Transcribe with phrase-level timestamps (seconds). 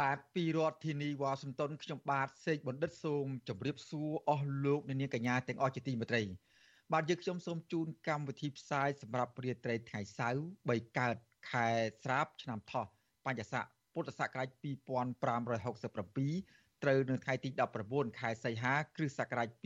[0.00, 6.22] បាទពីរដ្ឋធានីវ៉ាស៊ីនតោនខ្ញុំបាទសេកបណ្ឌិតសូមជម្រាបសួរអស់លោកអ្នកនាងកញ្ញាទាំងអស់ជាទីមេត្រី
[6.92, 11.16] បាទយើងខ្ញុំសូមជូនកម្មវិធីផ្សាយសម្រាប់ព្រាត្រីថ្ងៃសៅរ៍3កើត
[11.50, 11.68] ខែ
[12.02, 12.86] ស្រាបឆ្នាំថោះ
[13.26, 13.64] បញ្ញស័ក
[13.94, 17.48] ពុទ្ធសករាជ2567ត្រូវនៅថ្ងៃទី
[17.84, 19.58] 19ខែសីហាគ្រិស្តសករាជ2023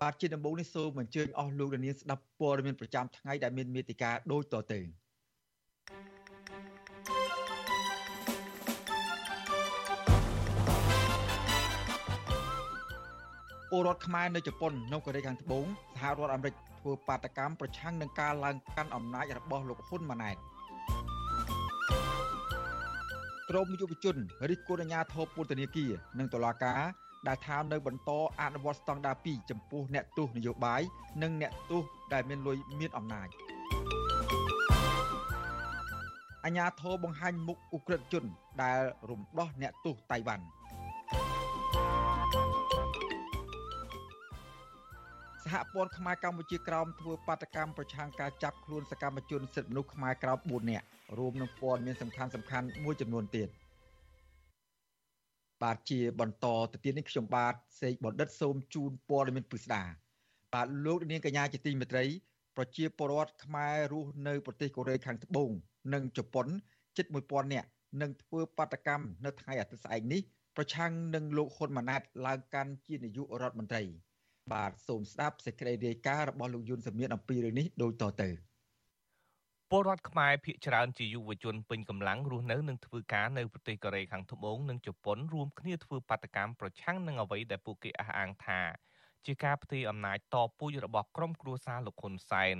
[0.00, 4.80] បាទជាដំបូងនេះសូមអញ្ជើញអស់លោកអ្នកនាងស្ដាប់ព័ត៌មានប្រចាំថ្ងៃដែលមានមេតិការដូចតទៅ
[13.76, 20.36] ពលរដ្ឋខ្មែរនៅជប៉ុននៅកូរ៉េខាងត្បូងសហរដ្ឋអាមេរិកធ្វើបាតកម្មប្រឆាំងនឹងការឡើងកាន់អំណាចរបស់លោកហ៊ុនម៉ាណែត
[23.50, 24.16] ក្រមយុវជន
[24.50, 26.80] រិះគន់អាជ្ញាធរពន្ធនាគារនិងតុលាការ
[27.28, 30.82] ដែលថានៅបន្តអនុវត្តស្តង់ដារ2ចំពោះអ្នកទោសនយោបាយ
[31.22, 33.28] និងអ្នកទោសដែលមានលុយមានអំណាច
[36.44, 38.24] អាជ្ញាធរបង្ហាញមុខឧក្រិដ្ឋជន
[38.62, 40.46] ដែលរំដោះអ្នកទោសតៃវ៉ាន់
[45.44, 50.86] សហព័ន្ធខ្មែរកម្ពុជាក្រោមធ្វើបាតកម្មប្រឆាំងការចាប់ខ្លួនសកម្មជនសិទ្ធិមនុស្សខ្មែរក្រោម4នាក់
[51.18, 53.48] រួមនឹងព័ត៌មានសំខាន់សំខាន់មួយចំនួនទៀត
[55.62, 59.82] បាទជាបន្តទៅទៀតនេះខ្ញុំបាទសេកបណ្ឌិតសូមជូនព័ត៌មានពិស្ដា
[60.54, 62.04] បាទលោកនាងកញ្ញាជាទីមេត្រី
[62.56, 65.50] ប្រជាពលរដ្ឋខ្មែររស់នៅប្រទេសកូរ៉េខាងត្បូង
[65.94, 66.46] និងជប៉ុន
[66.96, 67.68] ជិត1000នាក់
[68.00, 70.20] នឹងធ្វើបាតកម្មនៅថ្ងៃអាទិត្យស្អែកនេះ
[70.56, 73.84] ប្រឆាំងនឹងលោកហ៊ុនម៉ាណែតឡើងកាន់ជានាយករដ្ឋមន្ត្រី
[74.52, 78.30] បាទសូមស្ដាប់សេចក្តីរាយការណ៍របស់លោកយុនសមៀនអំពីរឿងនេះដូចតទៅ
[79.70, 88.60] ពលរដ្ឋខ្មែរភ ieck ច្រើនជាយុវជនពេញកម្លាំងរស់នៅនិងធ្វើការនៅប្រទេសកូរ៉េខាងត្បូងនិងជប៉ុនរួមគ្នាធ្វើបាតកម្មប្រឆាំងនឹងអ្វីដែលពួកគេអះអាងថា
[89.26, 92.58] ជាការផ្ទេរអំណាចតពូជរបស់ក្រុមគ្រួសារលោកហ៊ុនសែន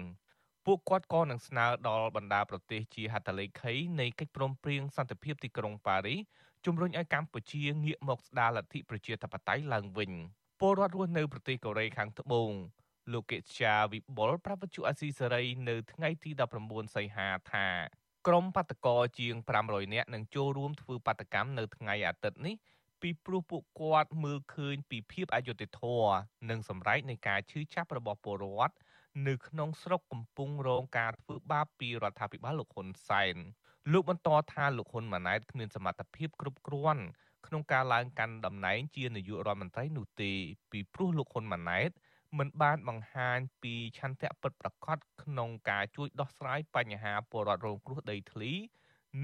[0.67, 6.21] ពួកគាត់ក៏នឹងស្នើដល់បណ្ដាប្រទេសជាហត្ថលេខីនៃកិច្ចព្រមព្រៀងសន្តិភាពទីក្រុងប៉ារីស
[6.67, 10.12] ជំរុញឲ្យកម្ពុជាងាកមកស្ដារលទ្ធិប្រជាធិបតេយ្យឡើងវិញ។
[10.60, 12.53] ពលរដ្ឋរស់នៅប្រទេសកូរ៉េខាងត្បូង
[13.12, 16.31] លោកកេជាវិបុលប្រាប់វិទ្យុអាស៊ីសេរីនៅថ្ងៃទី
[16.65, 17.69] 19សីហាថា
[18.26, 22.54] ក្រុមបាតកោជាង500នាក់នឹងចូលរួមធ្វើបាតកម្មនៅថ្ងៃអាទិត្យនេះ
[23.03, 26.14] ពីព្រោះពួកគាត់មើលឃើញពីភាពអយុត្តិធម៌
[26.50, 28.75] និងសម្រេចនៃការឈឺចាប់របស់ពលរដ្ឋ
[29.28, 33.37] នៅក្នុងស្រុកកំពុងរងការធ្វើបាបពីរដ្ឋាភិបាលលោកហ៊ុនសែន
[33.93, 37.04] លោកបន្តថាលោកហ៊ុនម៉ាណែតគ្មានសមត្ថភាពគ្រប់គ្រាន់
[37.54, 40.32] ក្នុងការឡើងកាន់តំណែងជានាយករដ្ឋមន្ត្រីនោះទេ
[40.70, 41.91] ពីព្រោះលោកហ៊ុនម៉ាណែត
[42.38, 48.53] មិនបានបង្ហាញពីឆន្ទៈពិតប្រាកដក្នុងការជួយដោះស្រាយបញ្ហាពលរដ្ឋរងគ្រោះដីធ្លី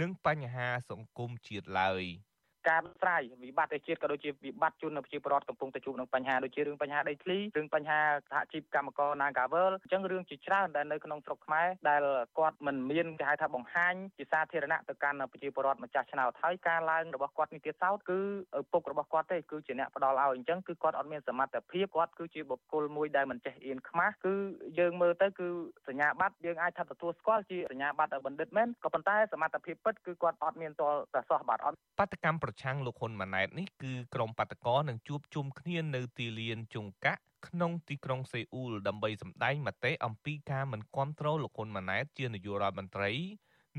[0.00, 2.02] និងបញ្ហាសង្គមជាតិឡើយ។
[2.68, 8.00] ការដោះស្រាយវិបត្តិជាតិក៏ដូចជាវិបត្តិជននៅប្រជាពលរដ្ឋកំពុងតែជួបនឹងបញ្ហាដូចជារឿងបញ្ហាដីធ្លីរឿងបញ្ហា
[8.30, 12.02] សហជីពកម្មករ Nagavel អញ្ចឹងរឿងជាច្រើនដែលនៅក្នុងស្រុកខ្មែរដែល
[12.38, 18.18] គាត់មិនមានគេហៅថាបង្ហាញជាសាធារណៈទៅកាន់ប្រជាពលរដ្ឋម្ចាស់ឆ្នោតហើយការឡើងរបស់គាត់នេះទៀតសោតគឺ
[18.58, 24.34] ឪពុករបស់គាត់ទេគឺជាអ្នកផ្ដល់ឲ្យអញ្ចឹងគឺគាត់អត់មានសមត្ថភាពគាត់គឺជាបុគ្គលមួយដែលមិនចេះអៀនខ្មាស់គឺ
[24.78, 25.48] យើងមើលទៅគឺ
[25.88, 43.12] សញ្ញាបត្រយើងអាចថាទទួលស្គាល់ជាសញ្ញាបត្របណ្ឌិតមែនក៏ប៉ុន្តែសមត្ថភាពពិតគឺគាត់អត់មានតលតែសោះបាទអត់បដកម្មប្រឆាំងលោកហ៊ុនម៉ាណែតនេះគឺក្រុមបាតកោនឹងជួបជុំគ្នានៅទីលានជុងកាក់ក្នុងទីក្រុងសេអ៊ូលដើម្បីសម្ដែងមតិអំពីការមិនគ្រប់គ្រងលោកហ៊ុនម៉ាណែតជានាយករដ្ឋមន្ត្រី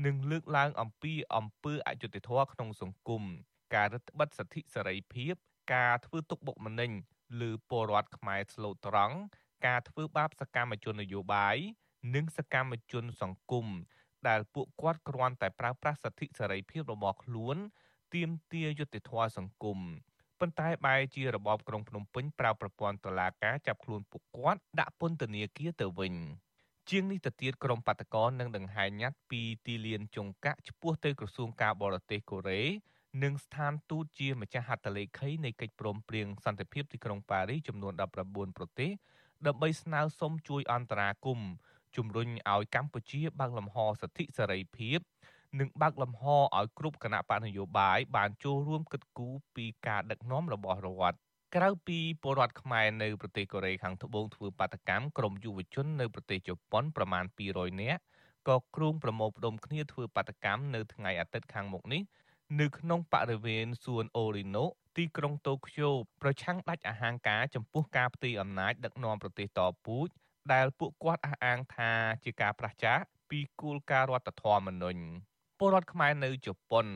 [0.04, 3.22] និងលើកឡើងអំពីអំពើអយុត្តិធម៌ក្នុងសង្គម
[3.74, 5.34] ការរឹតបន្តឹងសិទ្ធិសេរីភាព
[5.74, 6.90] ការធ្វើទុកបុកម្នេញ
[7.40, 9.16] លើពលរដ្ឋខ្មែរស្លូតត្រង់
[9.66, 11.56] ការធ្វើបាបសកម្មជននយោបាយ
[12.14, 13.66] និងសកម្មជនសង្គម
[14.28, 17.56] ដែលពួកគាត់គ្រាន់តែប្រើប្រាស់សិទ្ធិសេរីភាពរបស់ខ្លួន
[18.14, 19.78] ទាមទារយុត្តិធម៌សង្គម
[20.40, 26.14] ប៉ុន្តែបែរជារបបក្រុងភ្នំពេញប្រើប្រព័ន្ធតុលាការចាប់ខ្លួនពួកគាត់ដាក់ពន្ធនាគារទៅវិញ
[26.90, 32.62] ជាងនេះទៅទៀតក្រុមបាតកោនឹងដង្ហែញត្តិពីទីលានចុងកាក់ឆ្ពោះទៅក្រសួងការបរទេសកូរ៉េ
[33.22, 37.92] និងស្ថានទូតជាម្ចាស់ហត្ថលេខីនៃកិច្ចព្រមព្រៀងសន្តិភាពទីក្រុងប៉ារីសចំនួន
[38.24, 38.90] 19ប្រទេស
[39.46, 41.50] ដើម្បីស្នើសុំជួយអន្តរាគមន៍
[41.96, 44.98] ជំរុញឲ្យកម្ពុជាបើកលំហសិទ្ធិសេរីភាព
[45.60, 51.18] និងបើកលំហឲ្យគ្រប់គណៈបកនយោបាយបានចូលរួមគិតគូរពីការដឹកនាំរបស់រដ្ឋ
[51.54, 58.00] ក្រៅពីពលរដ្ឋខ្មែរនៅប្រទេសកូរ៉េខាងត្បូងធ្វើបាតកម្មក្រុមយុវជននៅប្រទេសជប៉ុនប្រមាណ200នាក់
[58.48, 62.02] ក៏គ្រោងប្រមូលផ្ដុំគ្នាធ្វើបាតកម្មនៅថ្ងៃអាទិត្យខាងមុខនេះ
[62.60, 64.64] នៅក្នុងបរិវេណសួនអូរីណូ
[64.96, 65.88] ទីក្រុងតូក្យូ
[66.22, 70.08] ប្រឆាំងដាច់អាហារការចំពោះការផ្ទេរអំណាចដឹកនាំប្រទេសតពូជ
[70.52, 71.92] ដែលពួកគាត់អះអាងថា
[72.24, 73.00] ជាការប្រឆាំង
[73.30, 75.31] ពីគោលការណ៍រដ្ឋធម្មនុញ្ញ
[75.64, 76.86] ពលរដ្ឋខ្មែរនៅជប៉ុន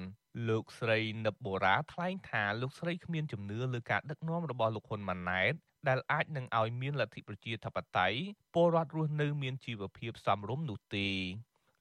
[0.48, 5.54] លោកស្រីនិបបូរ៉ាថ្លែងថាលោកស្រីគ្មានជំនឿលើការដឹកនាំរបស់លោកហ៊ុនម៉ាណែត
[5.88, 8.18] ដែលអាចនឹងឲ្យមានលទ្ធិប្រជាធិបតេយ្យ
[8.54, 11.08] ពលរដ្ឋរស់នៅមានជីវភាពសមរម្យនោះទេ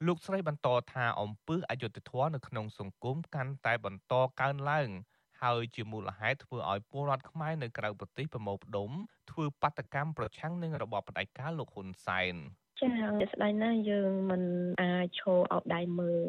[0.07, 4.89] លោកស្រីបន្តថាអំពើអយុត្តិធម៌នៅក្នុងសង្គមកាន់តែបន្តកើនឡើង
[5.41, 8.89] ហើយជាមូលហេតុធ្វើឲ្យពលរដ្ឋខ្មែរនៅក្រៅប្រទេសប្រមូលផ្ដុំ
[9.31, 12.37] ធ្វើបាតកម្មប្រឆាំងនឹងរបបផ្ដាច់ការលោកហ៊ុនសែន
[12.79, 14.43] ចា៎ស្ដាយណាស់យើងមិន
[14.81, 16.25] អាចឈរអោបដៃមើល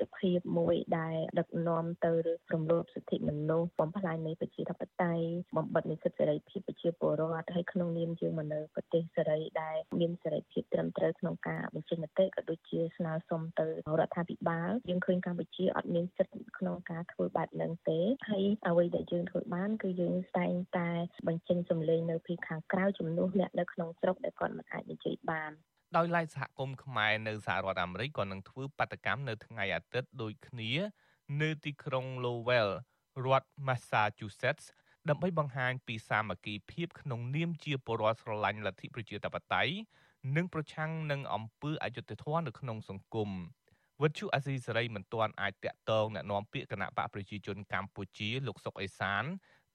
[0.00, 2.12] ទិភាពមួយដែលដឹកនាំទៅ
[2.52, 5.24] រំលោភសិទ្ធិមនុស្សបំផ្លាញនៃប្រជាធិបតេយ្យ
[5.56, 13.66] បំបិទនៃសិទ្ធិសេរីភាពប្រជាពលរដ្ឋហើយក្នុងនាមយើងមកនៅប្រទេសសេរីដែលមានសេរីភាពត្រឹមត្រូវក្នុងការបញ្ចេញមតិក៏ដូចជាស្នើសុំទៅ
[13.98, 18.00] រដ្ឋាភិបាលយើងឃើញកម្ពុជាអត់មានសិទ្ធិក្នុងការធ្វើបែបហ្នឹងទេ
[18.30, 20.90] ហើយអ្វីដែលយើងធ្វើបានគឺយើងតែងតែ
[21.28, 25.52] បញ្ចេញសម្លេងនៅពីខាងក្រៅជំនួសអ្នកនៅក្នុងស្រុកដែលគាត់មិនអាចនិយាយបាន
[25.96, 30.70] ដោយឡែកសហគមន៍ខ្មែរនៅសហរដ្ឋអាមេរិកក៏នឹងធ្វើបាតកម្មនៅថ្ងៃអាទិត្យដូចគ្នា
[31.42, 32.70] នៅទីក្រុង Lowell
[33.24, 34.66] រដ្ឋ Massachusetts
[35.08, 39.72] ដើម្បីបង្ហាញពីសាមគ្គីភាពក្នុងនាមជាពលរដ្ឋស្រឡាញ់លទ្ធិប្រជាធិបតេយ្យ
[40.36, 43.30] និងប្រឆាំងនឹងអំពើអយុត្តិធម៌នៅក្នុងសង្គម
[44.02, 49.24] វត្ថុអាស៊ីសេរីមិនទាន់អាចតាក់ទងណែនាំពាក្យគណៈបកប្រជាជនកម្ពុជាលោកសុកអេសាន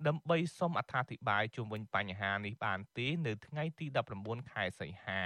[0.07, 3.85] ដើម្បីសុំអត្ថាធិប្បាយជុំវិញបញ្ហានេះបានទេនៅថ្ងៃទី
[4.19, 5.23] 19ខែសីហា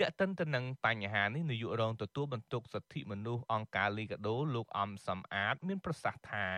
[0.00, 6.48] ទាក់ទិនទៅនឹងបញ្ហានេះនាយករងទទួលបន្ទុកសិទ្ធិមនុស្សអង្គការលីកាដូលោកអំសំអាត មានប្រសាសន៍ថា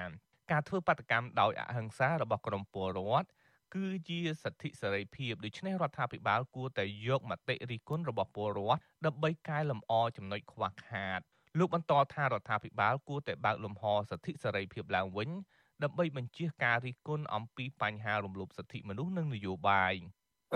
[0.50, 3.28] ការធ្វើបាតកម្មដោយអហិង្សារបស់ក្រមពលរដ្ឋ
[3.74, 11.20] គឺជាសិទ្ធិសេរីភាពដូច្នេះរដ្ឋាភិបាលគួរតែយកមតិរិះគន់របស់ពលរដ្ឋដើម្បីកែលម្អចំណុចខ្វះខាត
[11.58, 15.30] លោកបន្តថារដ្ឋាភិបាលគួរតែបើកលំហសិទ្ធិសេរីភាពឡើងវិញ
[15.82, 19.94] ដើម្បីបញ្ជៀសការរិះគន់អំពីបញ្ហារំលោភសិទ្ធិមនុស្សនិងនយោបាយ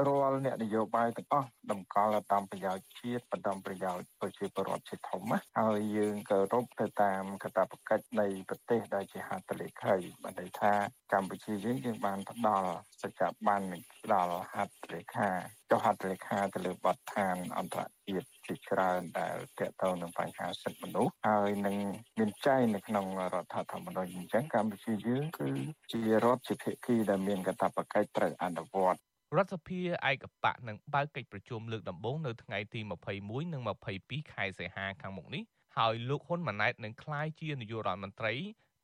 [0.07, 10.73] រាល់អ្នកនយោបាយទាំងអស់តម្កល់តាមប្រយោជន៍ជាតិបណ្ដំប្រយោជន៍ប្រជាពលរដ្ឋជាធំណាហើយយើងក៏រົບទៅតាមកាតព្វកិច្ចនៃប្រទេសដែលជាហត្ថលេខីបានន័យថា
[11.13, 12.71] កម្ពុជាយើងយើងបានផ្ដល់
[13.03, 13.63] សច្ចបាន
[14.03, 15.31] ផ្ដល់ហត្ថលេខា
[15.71, 21.77] ចុះហត្ថលេខាទៅលើបទដ្ឋានអន្តរជាតិជាច្រើនដែលទាក់ទងនឹងបញ្ហាសិទ្ធិមនុស្សហើយនឹង
[22.19, 25.49] មានចែងនៅក្នុងរដ្ឋធម្មនុញ្ញអញ្ចឹងកម្ពុជាយើងគឺ
[25.93, 29.01] ជារដ្ឋជាភាគីដែលមានកាតព្វកិច្ចត្រូវអនុវត្ត
[29.37, 32.81] រដ្ឋសភាឯកបកនឹងបើកកិច្ចប្រជុំលើកដំបូងនៅថ្ងៃទី
[33.17, 33.63] 21និង
[33.97, 35.43] 22ខែសីហាខាងមុខនេះ
[35.77, 38.35] ហើយលោកហ៊ុនម៉ាណែតនឹងក្លាយជានាយករដ្ឋមន្ត្រី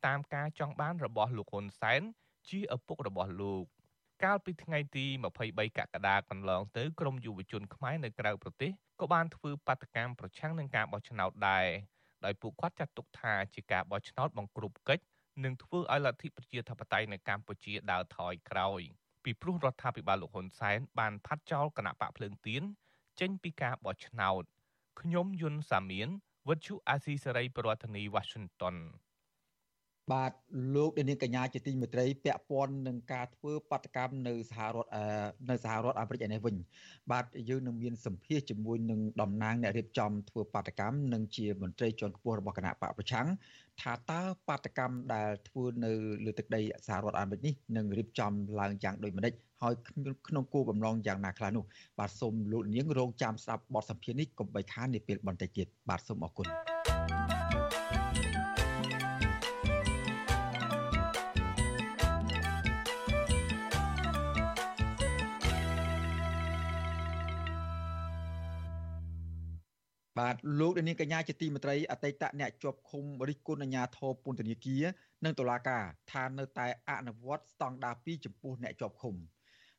[0.06, 2.02] តាមការចង់បានរបស់លោកហ៊ុនសែន
[2.48, 3.64] ជាឪពុករបស់លោក
[4.24, 5.06] កាលពីថ្ងៃទី
[5.40, 8.70] 23កក្កដាកន្លងទៅក្រមយុវជនខ្មែរនៅក្រៅប្រទេស
[9.00, 11.66] ក៏បានធ្វើបាតកម្មប្រឆាំងនឹងការបោះឆ្នោតដែរ
[12.24, 15.04] ដោយពួកគាត់ចាត់ទុកថាជាការបោះឆ្នោតបង្ក្រប់កិច្ច
[15.44, 18.82] និងធ្វើឲ្យលទ្ធិប្រជាធិបតេយ្យនៅកម្ពុជាដើរថយក្រោយ។
[19.24, 22.62] ពីព្រោះរដ្ឋាភិបាលលោកហ៊ុនសែនបានផាត់ចោលគណៈបកភ្លើងទៀន
[23.20, 24.42] ចេញពីការបោះឆ្នោត
[25.00, 26.08] ខ្ញុំយុនសាមៀន
[26.48, 28.76] វិទ្យុអាស៊ីសេរីប្រធានាធិបតី Washington
[30.12, 30.32] បាទ
[30.74, 34.90] លោកនាងកញ្ញាជាទីមេត្រីពាក់ព័ន្ធនឹងការធ្វើបាតកម្មនៅសហរដ្ឋ
[35.50, 36.56] នៅសហរដ្ឋអាមេរិកឯនេះវិញ
[37.12, 43.26] បាទយើងនឹងមានសម្ភាសជាមួយនឹងតំណាងអ្នករៀបចំធ្វើបាតកម្មនិងជាមន្ត្រីជាន់ខ្ពស់របស់គណៈបកប្រឆាំង
[43.80, 45.92] ថាតើបាតកម្មដែលធ្វើនៅ
[46.24, 49.74] លើទឹកដីសហរដ្ឋអាមេរិកនេះនឹងរៀបចំឡើងយ៉ាងដូចម្តេចហើយ
[50.28, 51.64] ក្នុងគោលបំណងយ៉ាងណាខ្លះនោះ
[51.98, 56.48] បាទសូមលោកនាងរងចាំស្ដាប់បទសម្ភាសន៍នេះកុំបីខាននាពេលបន្តិចទៀតបាទសូមអរគុណ
[70.20, 74.82] បាទលោកនាងកញ្ញាជាទីមេត្រីអតីតអ្នកជាប់ឃុំរិះគន់អាញាធរពន្ធនាគារ
[75.24, 79.14] និងតុលាការថានៅតែអនុវត្តស្តង់ដារ2ចំពោះអ្នកជាប់ឃុំ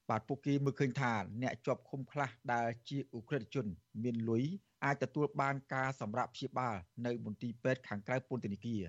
[0.10, 3.68] បាទពួកគេមើលឃើញថាអ្នកជាប់ឃុំខ្លះដែលជាអ ுக ្រិតជន
[4.04, 4.44] មានលុយ
[4.86, 8.82] អាចទទួលបានការសម្រាប់ព្យាបាលនៅមន្ទីរពេទ្យខាងក្រៅពន្ធនាគារ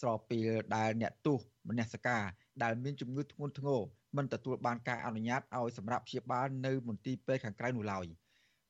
[0.00, 2.24] ស្របពេលដែលអ្នកទោសមនសិការ
[2.62, 3.80] ដែលមានជំងឺធ្ងន់ធ្ងរ
[4.16, 8.06] មិនទទួលបានការអនុញ្ញាតឲ្យសម្រាប់ព្យាបាលនៅមន្ទីរពេទ្យខាងក្រៅនោះឡើយ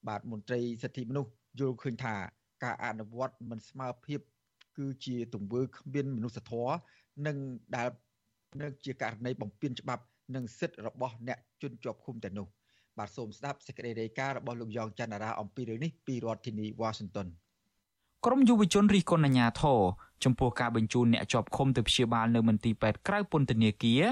[0.08, 2.14] បាទមន្ត្រីសិទ្ធិមនុស្ស យល់ឃើញថា
[2.64, 4.20] ការអនុវត្តមិនស្មើភាព
[4.78, 6.74] គឺជាទង្វើគ្មានមនុស្សធម៌
[7.26, 7.36] និង
[7.76, 7.88] ដែល
[8.60, 10.02] នឹងជាករណីបំពានច្បាប់
[10.34, 12.46] និងសិទ្ធិរបស់អ្នកជនជាប់ឃុំតែនោះ
[12.98, 17.28] បាទសូមស្ដាប់សេចក្តីរាយការណ៍របស់លោកយ៉ងច័ន្ទរាអំពីរឿងនេះពីរដ្ឋធានី Washington
[18.24, 19.80] ក្រមយុវជនរិះគន់អាញាធរ
[20.24, 24.02] ចំពោះការបញ្ជូនអ្នកជាប់ឃុំទៅព្យាបាលនៅមន្ទីរពេទ្យក្រៅពន្ធនាគារ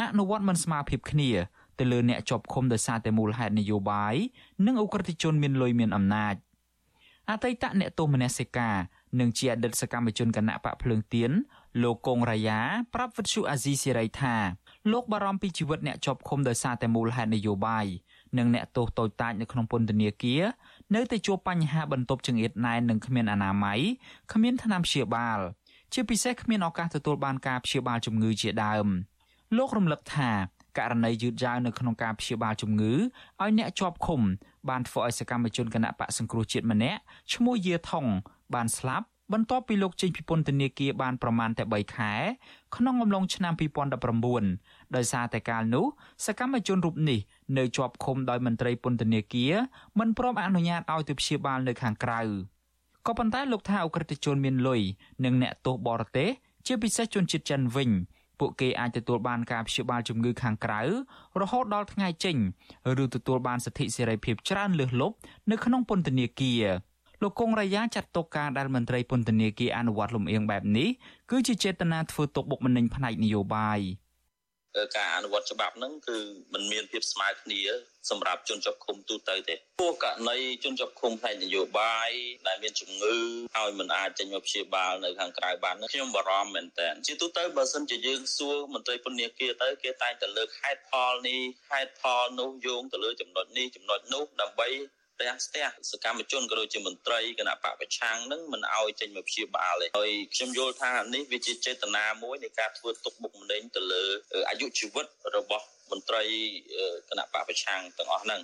[0.00, 1.30] អនុវត្តមិនស្មើភាពគ្នា
[1.78, 4.14] ទៅលើអ្នកជាប់ឃុំដោយសារតែមូលហេតុនយោបាយ
[4.66, 6.34] និងអ ுக ្រិតជនមានលុយមានអំណាច។
[7.30, 8.76] អតីតអ្នកទោសមនសិការ
[9.20, 11.30] និងជាអតីតសកម្មជនគណៈបកភ្លើងទៀន
[11.82, 12.60] លោកកងរាយា
[12.94, 14.34] ប្រាប់វិទ្យុអាស៊ីសេរីថា
[14.92, 17.86] លោកបារម្ភពីជីវិតអ្នកជាប់ឃុំដោយសារតែមូលហេតុនយោបាយ
[18.38, 20.42] និងអ្នកទោសតូចតាចនៅក្នុងពន្ធនាគារ
[20.94, 23.80] នៅតែជួបបញ្ហាបន្ទប់ចង្អៀតណែននិងគ្មានអនាម័យ
[24.32, 25.38] គ្មានថ្នាំព្យាបាល
[25.92, 28.86] ជាពិសេសគ្មានឱកាសទទួលបានការព្យាបាលជំងឺជាដើម
[29.56, 30.30] លោករំលឹកថា
[30.78, 34.20] ករណីយឺតយ៉ាវនៅក្នុងការព្យាបាលជំងឺឲ្យអ្នកជាប់ឃុំ
[34.68, 37.00] បានធ្វើឲ្យសកម្មជនគណៈបកសង្គ្រោះជាតិម្នាក់
[37.32, 38.06] ឈ្មោះយាថង
[38.54, 42.12] បានស្លាប់បន្ទាប់ពីលោកចេញពីពន្ធនាគារបានប្រមាណតែ3ខែ
[42.76, 43.52] ក្នុងអំឡុងឆ្នាំ
[44.24, 45.86] 2019ដោយសារតែកាលនោះ
[46.26, 47.20] សកម្មជនរូបនេះ
[47.58, 49.54] នៅជាប់ឃុំដោយមន្ត្រីពន្ធនាគារ
[49.98, 52.20] មិនព្រមអនុញ្ញាតឲ្យទៅព្យាបាលនៅខាងក្រៅ
[53.06, 54.80] ក៏ប៉ុន្តែលោកថាអ ுக ្រិតជនមានលុយ
[55.24, 56.30] និងអ្នកទោសបរទេស
[56.66, 57.90] ជាពិសេសជនជាតិចិនវិញ
[58.40, 60.82] ពួកគេអាចទទួលបានការព្យាបាលជំងឺខាងក្រៅ
[61.40, 62.36] រហូតដល់ថ្ងៃចេញ
[63.02, 65.16] ឬទទួលបានសិទ្ធិសេរីភាពច្រើនលើសលប់
[65.50, 66.64] នៅក្នុងពន្ធនាគារ
[67.22, 70.88] លោកកុងរាយាចាត់ទុកការដែលមន្ត្រីពន្ធនាគារអនុវត្តលំអៀងបែបនេះ
[71.30, 73.80] គឺជាចេតនាធ្វើទុកបុកម្នេញផ្នែកនយោបាយ
[74.96, 76.18] ការអនុវត្តច្បាប់ហ្នឹងគឺ
[76.52, 77.60] มันមានភាពស្មើគ្នា
[78.10, 82.10] សម្រាប់ជនជាប់ឃុំទូទៅទេព្រោះករណីជនជាប់ឃុំផ្នែកនយោបាយ
[82.48, 83.16] ដែលមានជំងឺ
[83.56, 91.40] ហើយមិនអាចចេញមកព្យាបាលនៅខាងក្រៅបានខ្ញុំបារម្ភមែនតើជាទូទៅបើសិនជាយើងសួរមន្ត្រីពន្ធនាគារទៅគេតែងតែលើកហេតុផលនេះ
[91.70, 94.68] ហេតុផលនោះយោងទៅលើចំណុចនេះចំណុចនោះដើម្បី
[95.22, 104.04] រាំងស្ទះសកម្មជនក៏ដូចជាមន្ត្រីគណៈបកប្រឆាំងនឹងមិនអោយចេញមកព្យាបាលទេហើយខ្ញុំយល់ថានេះវាជាចេតនាមួយនៃការធ្វើទុកបុកម្នេញទៅលើ
[104.50, 106.24] អាយុជីវិតរបស់ មន្ត្រី
[107.08, 108.40] គណៈបកប្រឆាំងទាំងអស់ហ្នឹង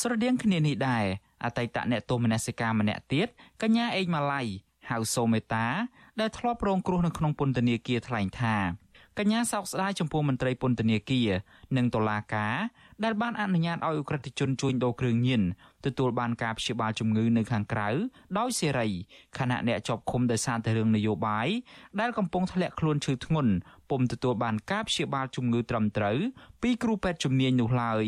[0.00, 1.04] ស្រដៀងគ្នានេះដែរ
[1.44, 3.28] អតីតអ្នកទោសមនសិការម្នាក់ទៀត
[3.62, 4.42] កញ្ញាអេងម៉ាឡៃ
[4.90, 5.66] ហៅសូមេតា
[6.20, 8.56] ដែលធ្លាប់រងគ្រោះនៅក្នុងពន្ធនាគារថ្លែងថា
[9.18, 11.30] កញ្ញាសោកស្ដាយចំពោះមន្ត្រីពន្ធនាគារ
[11.76, 12.56] និងតុលាការ
[13.04, 15.42] ដែលបានអនុញ្ញាតឲ្យអ ுக ្រិតជនជួញដូរគ្រឿងញៀន
[15.86, 17.88] ទទួលបានការព្យាបាលជំងឺនៅខាងក្រៅ
[18.38, 18.88] ដោយសេរី
[19.38, 21.48] ខណៈអ្នកជាប់ឃុំដោយសារតែរឿងនយោបាយ
[22.00, 23.52] ដែលកំពុងធ្លាក់ខ្លួនឈឺធ្ងន់
[23.90, 26.18] ពុំទទួលបានការព្យាបាលជំងឺត្រឹមត្រូវ
[26.62, 28.04] ពីគ្រូពេទ្យជំនាញនោះឡើយ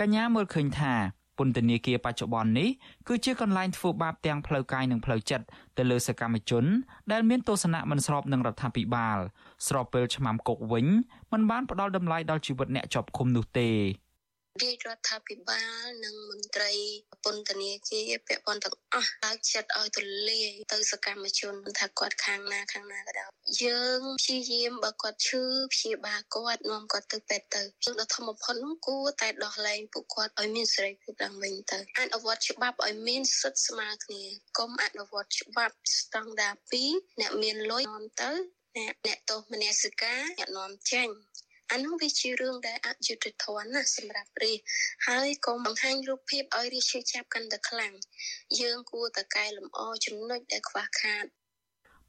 [0.00, 0.94] កញ្ញាមើលឃើញថា
[1.38, 2.68] ពន្ធនាគារបច្ចុប្បន្ននេះ
[3.08, 6.64] គឺជាកន្លែងធ្វើបាបទាំងផ្លូវកាយនិងផ្លូវចិត្តទៅលើសកម្មជន
[7.12, 9.18] ដែលមានទស្សនៈមិនស្របនឹងរដ្ឋាភិបាល
[9.66, 10.86] ស្របពេលឆ្មាំគុកវិញ
[11.32, 13.70] មិនបានផ្ដល់តម្លៃដល់ជីវិតអ្នកជាប់ឃុំនោះទេ
[14.62, 16.72] រាជរដ្ឋាភិបាលនិងមន្ត្រី
[17.24, 23.30] ពន្ធនាគារពាក់ព័ន្ធទាំងអស់បើកចិត្តឲ្យទលាយទៅសកម្មជនថាគាត់ខាងណាខាងណាក៏ដោយ
[23.62, 25.42] យើងព្យាយាមបើគាត់ឈឺ
[25.72, 34.22] ព្យាបាលគាត់នាំគាត់ទៅពេទ្យទៅយើងដ៏ធំបំផុតនោះគួរតែដោះលែងពួកគាត់ឲ្យមានសេរីភាពឡើងវិញទៅអនុវត្តច្បាប់ឲ្យមានសិទ្ធិស្មើគ្នា
[34.58, 36.54] កុំអនុវត្តច្បាប់ស្តង់ដារ
[36.88, 38.30] 2អ្នកមានលុយនាំទៅ
[38.76, 41.08] អ្នកអ្នកទោសមនសិការអ្នកនាំចេញ
[41.72, 44.58] អានោះវាជារឿងដែលអយុត្តិធម៌ណាស់សម្រាប់រាជ
[45.08, 47.92] ហើយកុំបង្ហាញរូបភាពឲ្យរាជឈឺចាប់កាន់តែខ្លាំង
[48.60, 51.24] យើងគួរតែកែលម្អចំណុចដែលខ្វះខាត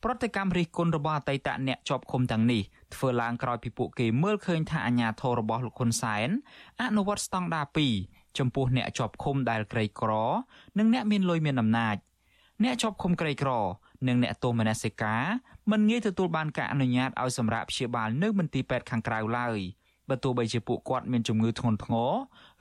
[0.04, 2.62] ប្រតិកម្មរិះគន់របស់អតីតអ្នកជាប់ឃុំទាំងនេះ
[2.96, 6.30] ធ្វើឡើងក្រោយពីពួកគេមើលឃើញថាអាញាធររបស់លោកហ៊ុនសែន
[6.82, 7.66] អនុវត្តស្តង់ដារ
[8.02, 10.12] 2ចំពោះអ្នកជាប់ឃុំដែលក្រីក្រ
[10.78, 11.96] និងអ្នកមានលុយមានអំណាច
[12.64, 13.52] អ្នកជាប់ឃុំក្រីក្រ
[14.08, 15.24] និងអ្នកទោសមនសិការ
[15.72, 19.60] មិនងាយទទួលបានការអនុញ្ញាតឲ្យសម្រាប់ព្យាបាលនៅមន្ទីរពេទ្យខាងក្រៅឡើយ
[20.10, 21.94] បើទោះបីជាពួកគាត់មានជំងឺធ្ងន់ធ្ង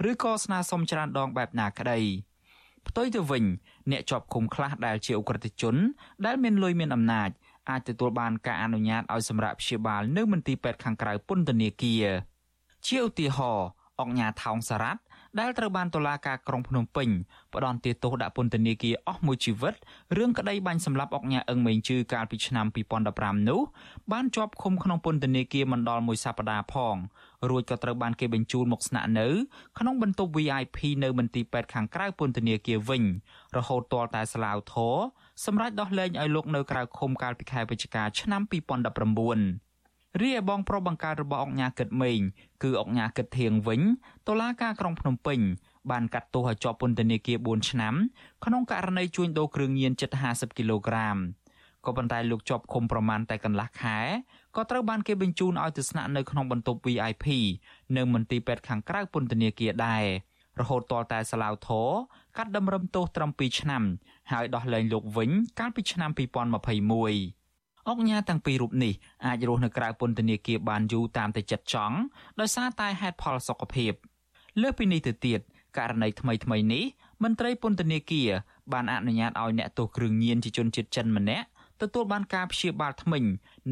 [0.04, 2.00] រឬក៏ស្នើសុំច្រើនដងបែបណាក្តី
[2.86, 3.44] ផ្ទុយទៅវិញ
[3.90, 5.76] អ្នកជាប់ឃុំខ្លះដែលជាអ ுக ្រិតជន
[6.26, 7.30] ដែលមានលុយមានអំណាច
[7.70, 12.06] អាចទទួលបានការអនុញ្ញាតឲ្យសម្រាប់ព្យាបាលនៅមន្ទីរពេទ្យខាងក្រៅពន្ធនាគារ
[12.86, 13.68] ជាឧទាហរណ៍
[14.00, 15.02] អង្គញាថោងសារ៉ាត់
[15.40, 17.08] ដែលត្រូវបានតុលាការក្រុងភ្នំពេញ
[17.54, 19.74] ផ្ដន្ទាទោសដាក់ពន្ធនាគារអស់មួយជីវិត
[20.16, 22.66] រឿងក្តីបាញ់សម្លាប់អុកញ៉ាអឹងមេងជឺកាលពីឆ្នាំ
[23.06, 23.60] 2015នោះ
[24.12, 26.96] បានជាប់ឃុំក្នុងពន្ធនាគារមិនដល់មួយសប្តាហ៍ផង
[27.50, 29.28] រួចក៏ត្រូវបានគេបញ្ជូនមកស្នាក់នៅ
[29.78, 33.02] ក្នុងបន្ទប់ VIP នៅមន្ទីរពេទ្យខាងក្រៅពន្ធនាគារវិញ
[33.56, 34.96] រហូតទាល់តែស្លាវធរ
[35.44, 39.63] សម្រាប់ដោះលែងឲ្យលោកនៅក្រៅឃុំកាលពីខែវិច្ឆិកាឆ្នាំ2019
[40.20, 42.20] រីឯបងប្រុសបង្កើតរបស់អង្គញាគិតមេង
[42.62, 43.80] គឺអង្គញាគិតធៀងវិញ
[44.28, 45.40] តុលាការក្រុងភ្នំពេញ
[45.90, 47.94] បានកាត់ទោសឲ្យជាប់ពន្ធនាគារ4ឆ្នាំ
[48.44, 51.16] ក្នុងករណីជួញដូរគ្រឿងញៀនជិត50គីឡូក្រាម
[51.86, 53.98] ក៏ប៉ុន្តែលោកជាប់ឃុំប្រមាណតែកន្លះខែ
[54.56, 57.26] ក៏ត្រូវបានគេបញ្ជូនឲ្យទៅស្នាក់នៅក្នុងបន្ទប់ VIP
[57.96, 60.04] នៅមន្ទីរពេទ្យខាងក្រៅពន្ធនាគារដែរ
[60.60, 61.90] រហូតទាល់តែសាឡាវធរ
[62.36, 63.82] កាត់តម្រឹមទោសត្រឹម2ឆ្នាំ
[64.32, 67.43] ហើយដោះលែងលោកវិញកាលពីឆ្នាំ2021
[67.88, 68.92] អង្គញាទាំងពីររូបនេះ
[69.26, 71.96] អាចរស់នៅក្រៅពន្ធនាគារបានយូរតាមតែចិត្តចង់
[72.40, 73.92] ដោយសារតែហេតុផលសុខភាព
[74.60, 75.40] លើសពីនេះទៅទៀត
[75.78, 76.84] ករណីថ្មីថ្មីនេះ
[77.22, 78.30] មន្ត្រីពន្ធនាគារ
[78.72, 81.46] បានអនុញ្ញាតឲ្យអ្នកទោសគ្រឿងញៀនជាជនជាតិចិនម្នាក់
[81.82, 83.22] ទទួលបានការព្យាបាលថ្មិញ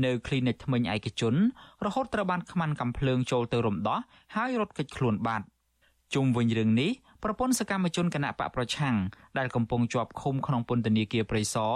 [0.04, 1.35] នៅ clinic ថ្មិញឯកជន
[1.85, 4.00] រហូតត្រូវបានខ្មាន់កំភ្លើងចូលទៅរំដោះ
[4.35, 5.47] ហើយរត់គេចខ្លួនបាត់
[6.14, 6.90] ជុំវិញរឿងនេះ
[7.23, 8.97] ប្រពន្ធសកម្មជនគណៈបកប្រឆាំង
[9.38, 11.75] ដែលកំពុងជាប់ឃុំក្នុងពន្ធនាគារព្រៃសរ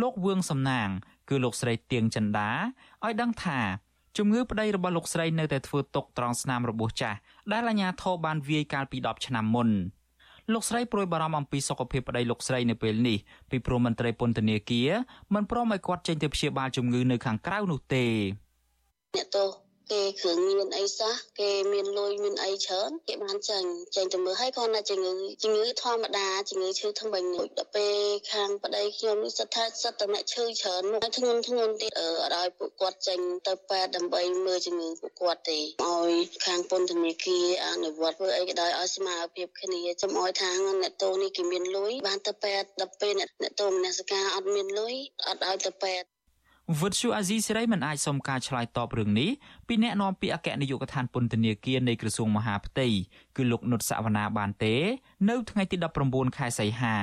[0.00, 0.88] លោកវឿងសំណាង
[1.28, 2.50] គឺលោកស្រីទៀងចិន្តា
[3.04, 3.60] ឲ្យដឹងថា
[4.18, 7.18] ជំងឺប្តីរបស់លោកស្រីនៅតែធ្វើទុកត្រង់ស្នាមរបួសចាស់
[7.52, 9.68] ដែលអាជ្ញាធរបានវាយកាលពី10ឆ្នាំមុន
[10.52, 13.18] លោកស្រីព្រួយបារម្ភអំពីសុខភាពប្តីលោកស្រីនៅពេលនេះ
[13.50, 14.90] ពីព្រមមន្ត្រីពន្ធនាគារ
[15.34, 18.04] មិនព្រមឲ្យគាត់ចេញទៅព្យាបាលជំងឺនៅខាងក្រៅនោះទេ
[19.14, 25.12] អ្នកទោស គេគ្រឿងញៀនអីសោះគេមានលុយមានអីច្រើនគេបានចាញ់ចាញ់ទៅមើលឲ្យគាត់ណាជំងឺ
[25.42, 27.96] ជំងឺធម្មតាជំងឺឈឺថ្មិញនោះដល់ពេល
[28.32, 36.12] ខាងប្តីខ្ញុំនេះសិតថាសិតតែអ្នកឈឺច្រើនមកធ្ងន់ធ្ងន់ទៀតអឺអត់ឲ្យពួកគាត់ចេញទៅប៉ែតដើម្បីមើលជំងឺពួកគាត់ទេឲ្យ
[36.46, 40.50] ខាងពន្ធនាគារអនុវត្តធ្វើអីក៏ដោយឲ្យស្មារភាពគ្នាចំអោយថា
[40.82, 44.94] អ្នកតូនេះគេមានលុយបានទៅប៉ែតដល់ពេលអ្នកតូមនសិការអត់មានលុយ
[45.28, 46.04] អត់ឲ្យទៅប៉ែត
[46.80, 49.30] វិទ្យុអាស៊ីសេរីមិនអាចសុំការឆ្លើយតបរឿងនេះ
[49.68, 52.86] ពីអ្នកនាំពាក្យអគ្គនាយកដ្ឋានពន្ធនាគារនៃក្រសួងមហាផ្ទៃ
[53.36, 54.74] គឺលោកនុតសវណ្ណាបានទេ
[55.28, 56.96] នៅថ្ងៃទី19ខែសីហា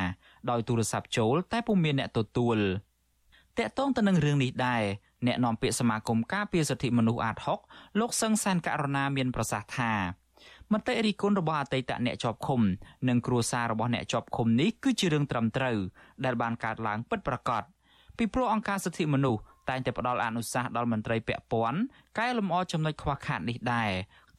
[0.49, 2.57] ដោយទូរស័ព្ទចូលតែពុំមានអ្នកទទួល
[3.57, 4.83] តាក់ទងទៅនឹងរឿងនេះដែរ
[5.27, 7.37] អ្នកនាំពាក្យសមាគមការពារសិទ្ធិមនុស្សអាត
[7.67, 9.93] 6លោកសឹងសានករណាមានប្រសាសន៍ថា
[10.73, 12.61] មតិរិះគន់របស់អតីតអ្នកជាប់ឃុំ
[13.09, 15.77] និងគ្រួសាររបស់អ្នកជាប់ឃុំនេះគឺជារឿងត្រឹមត្រូវ
[16.25, 17.63] ដែលបានកើតឡើងពិតប្រាកដ
[18.17, 21.79] ពីព្រោះអង្គការសិទ្ធិមនុស្ស តែងតែផ្ដល់អនុសាសន៍ដល់មន្ត្រីពាក់ព័ន្ធ
[22.19, 23.91] កែលម្អចំណុចខ្វះខាតនេះដែរ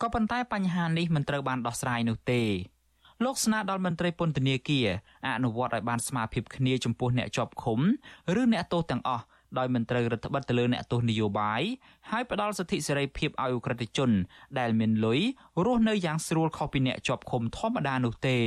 [0.02, 2.42] ក៏ប៉ុន្តែបញ្ហានេះមិនត្រូវបានដោះស្រាយនោះទេ
[3.24, 4.88] លោកស្នើដល់មន្ត្រីពន្ធនាគារ
[5.26, 7.80] អនុវត្តឲ្យបានស្មារភាពគ្នាចំពោះអ្នកជាប់ឃុំ
[8.40, 9.24] ឬអ្នកទោសទាំងអស់
[9.58, 11.62] ដោយមិនត្រូវរដ្ឋបិទទៅលើអ្នកទោសនយោបាយ
[12.10, 14.10] ហើយផ្ដល់សិទ្ធិសេរីភាពឲ្យអ ுக ្រិតជន
[14.58, 15.20] ដែលមានលុយ
[15.64, 18.38] រស់នៅយ៉ាងស្រួលខុសពីអ្នកជាប់ឃុំធម្មតានោះទេ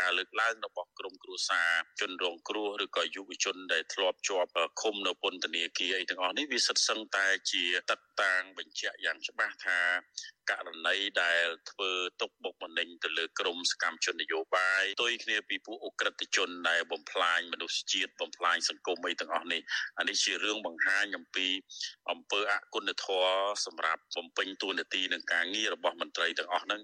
[0.00, 4.50] ការលើកឡើងរបស់ក្រមគ្រួសារជនរងគ្រោះឬក៏យុវជនដែលធ្លាប់ជាប់
[4.80, 9.80] ឃុំនៅពន្ធនាគារអីទាំងអស់នេះវាសិតសឹងតែជាទឹកតាងបញ្ជាក់យ៉ាងច្បាស់ថា
[10.50, 19.60] ករណីដែលធ្វើទុកបុកម្នេញទៅលើក្រមសកម្មជននយោបាយទុយគ្នាពីពួកអ ுக ្រិតជនដែលបំផ្លាញមនុស្សជាតិបំផ្លាញសង្គមអីទាំងអស់នេះ
[19.98, 21.46] អានេះជារឿងបង្ហាញអំពី
[22.10, 23.34] អំពើអគុណធម៌
[23.66, 26.80] សម្រាប់បំពេញតួនាទីនឹងការងាររបស់មន្ត្រីទាំងអស់ហ្នឹង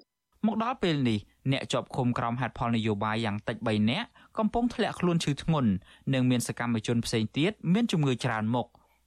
[0.47, 1.21] មកដល់ពេលនេះ
[1.53, 5.71] អ្នកជាប់ឃុំក្រោមហេតុផលនយោបាយយ៉ាងតិច3នាក់កំពុងធ្លាក់ខ្លួនឈឺធ្ងន់
[6.13, 8.67] និងមានសកម្មជនផ្សេងទៀតមានជំងឺច្រើនមុខ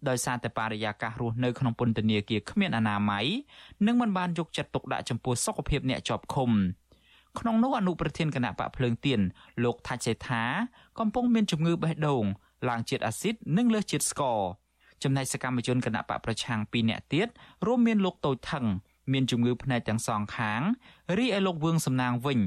[0.10, 3.26] ដោយសារតែបរិយាកាសរស់នៅក្នុងពន្ធនាគារគ្មានអនាម័យ
[3.88, 6.52] និងមិនបានយកចិត្តទុកដាក់ចំពោះសុខភាពអ្នកជាប់ឃុំ
[7.40, 9.20] ក្នុងនោះអនុប្រធានគណៈបកភ្លើងទៀន
[9.64, 10.44] លោកថាច់សេថា
[11.00, 12.24] កំពុងមានជំងឺបេះដូង
[12.70, 14.40] ឡើងជាតិអាស៊ីតនិងលើសជាតិស្ករ
[15.04, 17.28] ចំណែកសកម្មជនគណៈបកប្រឆាំង2នាក់ទៀត
[17.66, 18.66] រួមមានលោកតូចថង
[19.12, 20.62] មានជំងឺភ្នែកទាំងសងខាង
[21.18, 22.40] រីឯលោកវឿងសំណាងវិញ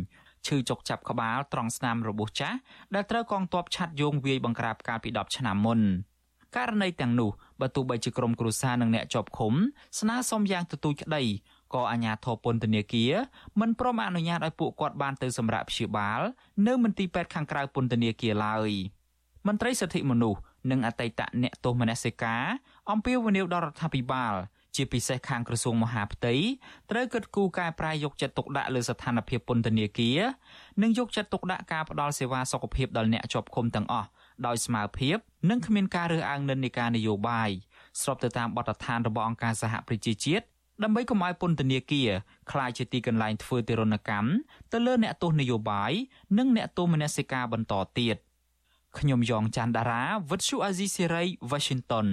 [0.46, 2.56] ឈឺចុកចាប់ក្បាលត្រង់ស្នាមរបួសចាស់
[2.94, 5.80] ដែលត្រូវកងទ័ពឆាត់យោងវាយបង្ក្រាបកាលពី10ឆ្នាំមុន
[6.56, 9.54] ករណីទាំងនោះបើទោះបីជាក្រុមគ្រួសារនិងអ្នកជាប់ឃុំ
[10.00, 11.22] ស្នើសុំយ៉ាងទទូចក្តី
[11.74, 13.12] ក៏អាជ្ញាធរពន្ធនាគារ
[13.60, 16.20] មិនព្រមអនុញ្ញាតឲ្យពួកគាត់បានទៅសម្រាប់ព្យាបាល
[16.66, 18.70] នៅមន្ទីរពេទ្យខាងក្រៅពន្ធនាគារឡើយ
[19.46, 20.40] មន្ត្រីសិទ្ធិមនុស្ស
[20.70, 22.44] និងអតីតអ្នកទោសមនសិការ
[22.90, 24.34] អំពាវនាវដល់រដ្ឋាភិបាល
[24.76, 26.34] ជាពិសេសខាងក្រសួងមហាផ្ទៃ
[26.90, 30.20] ត្រូវគិតគូរកែប្រែយកចិត្តទុកដាក់លើស្ថានភាពពន្ធនាគារ
[30.82, 34.08] និងយកចិត្តទុកដាក់ការផ្តល់សេវាសុខភាពដល់អ្នកជាប់ឃុំទាំងអស់
[34.46, 35.16] ដោយស្មើភាព
[35.50, 37.50] និងគ្មានការរើសអើងនិន្នាការនយោបាយ
[38.00, 40.44] ស្របទៅតាមបទដ្ឋានរបស់អង្គការសហប្រជាជាតិ
[40.82, 42.10] ដើម្បីកុំឲ្យពន្ធនាគារ
[42.50, 44.28] ក្លាយជាទីកន្លែងធ្វើទារុណកម្ម
[44.72, 45.92] ទៅលើអ្នកទោសនយោបាយ
[46.38, 48.16] និងអ្នកទោសមនសិការបន្តទៀត
[48.98, 52.06] ខ្ញុំយ៉ងច័ន្ទដារាវិទ្យុអាស៊ីសេរី Washington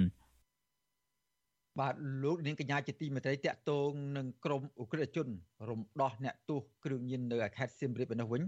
[1.80, 5.28] បាទលោកនាងកញ្ញាជាទីមេត្រីតាក់ទងនឹងក្រមអ ுக ្រិតជន
[5.68, 8.42] រំដោះអ្នកទោសគ្រឿងញៀននៅខេត្តសៀមរាបឯនោះវិញ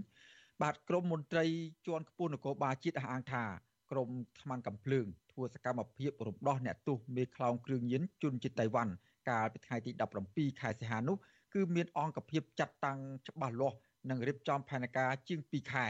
[0.61, 1.45] បាទក្រមមន្ត្រី
[1.87, 3.43] ជាន់ខ្ពស់នគរបាលជាតិអះអាងថា
[3.91, 4.09] ក្រម
[4.41, 8.93] ថ្មកំភ្លើងធ្វើសកម្មភាពរំដោះអ្នកទោសមេខ្លោងគ្រឿងញៀនជនជាតិតៃវ៉ាន់
[9.29, 9.91] កាលពីថ្ងៃទី
[10.25, 11.17] 17ខែសីហានោះ
[11.53, 13.77] គឺមានអង្គភាពចាត់តាំងច្បាស់លាស់
[14.09, 15.87] និងរៀបចំផែនការជាង2ខែ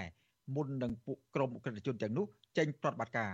[0.55, 2.25] មុននឹងពួកក្រមអ ுக ្រិតជនទាំងនោះ
[2.57, 3.33] ចេញប្រតិបត្តិការ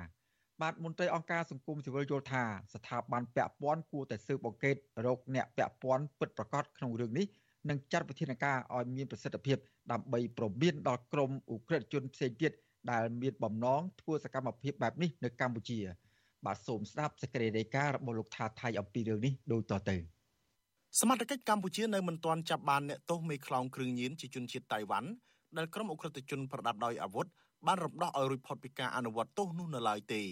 [0.61, 7.25] បាទមន្ត្រីអង្គការសង្គមស៊ីវិលយល់ថាស្ថាប័នពាក់ព័ន្ធគួរតែស៊ើបអង្កេតរកអ្នកពាក់ព័ន្ធពិតប្រាកដក្នុងរឿងនេះ
[7.69, 9.57] និងចាត់វិធានការឲ្យមានប្រសិទ្ធភាព
[9.91, 12.51] ដើម្បីប្រមានដល់ក្រមអ ுக ្រិតជនផ្សេងទៀត
[12.91, 15.79] ដែលមានបំណងធ្វើសកម្មភាពបែបនេះនៅកម្ពុជា
[16.45, 19.97] បាទសូមស្ដាប់សេចក្តីរាយការណ៍របស់លោកថាថៃអំពីរឿងនេះដូចតទៅ
[20.99, 25.09] សមត្ថកិច្ចកម្ពុជានៅមិនទាន់ចាប់បានអ្នកទោសមេខ្លោងគ្រឿងញៀនជាជនជាតិតៃវ៉ាន់
[25.57, 27.25] ដែលក្រុមអ ுக ្រិតជនប្រដាប់ដោយអាវុធ
[27.67, 30.23] បានរំដោះឲ្យរួចផុតពីការអនុវត្តទោសនោះនៅឡើយទេ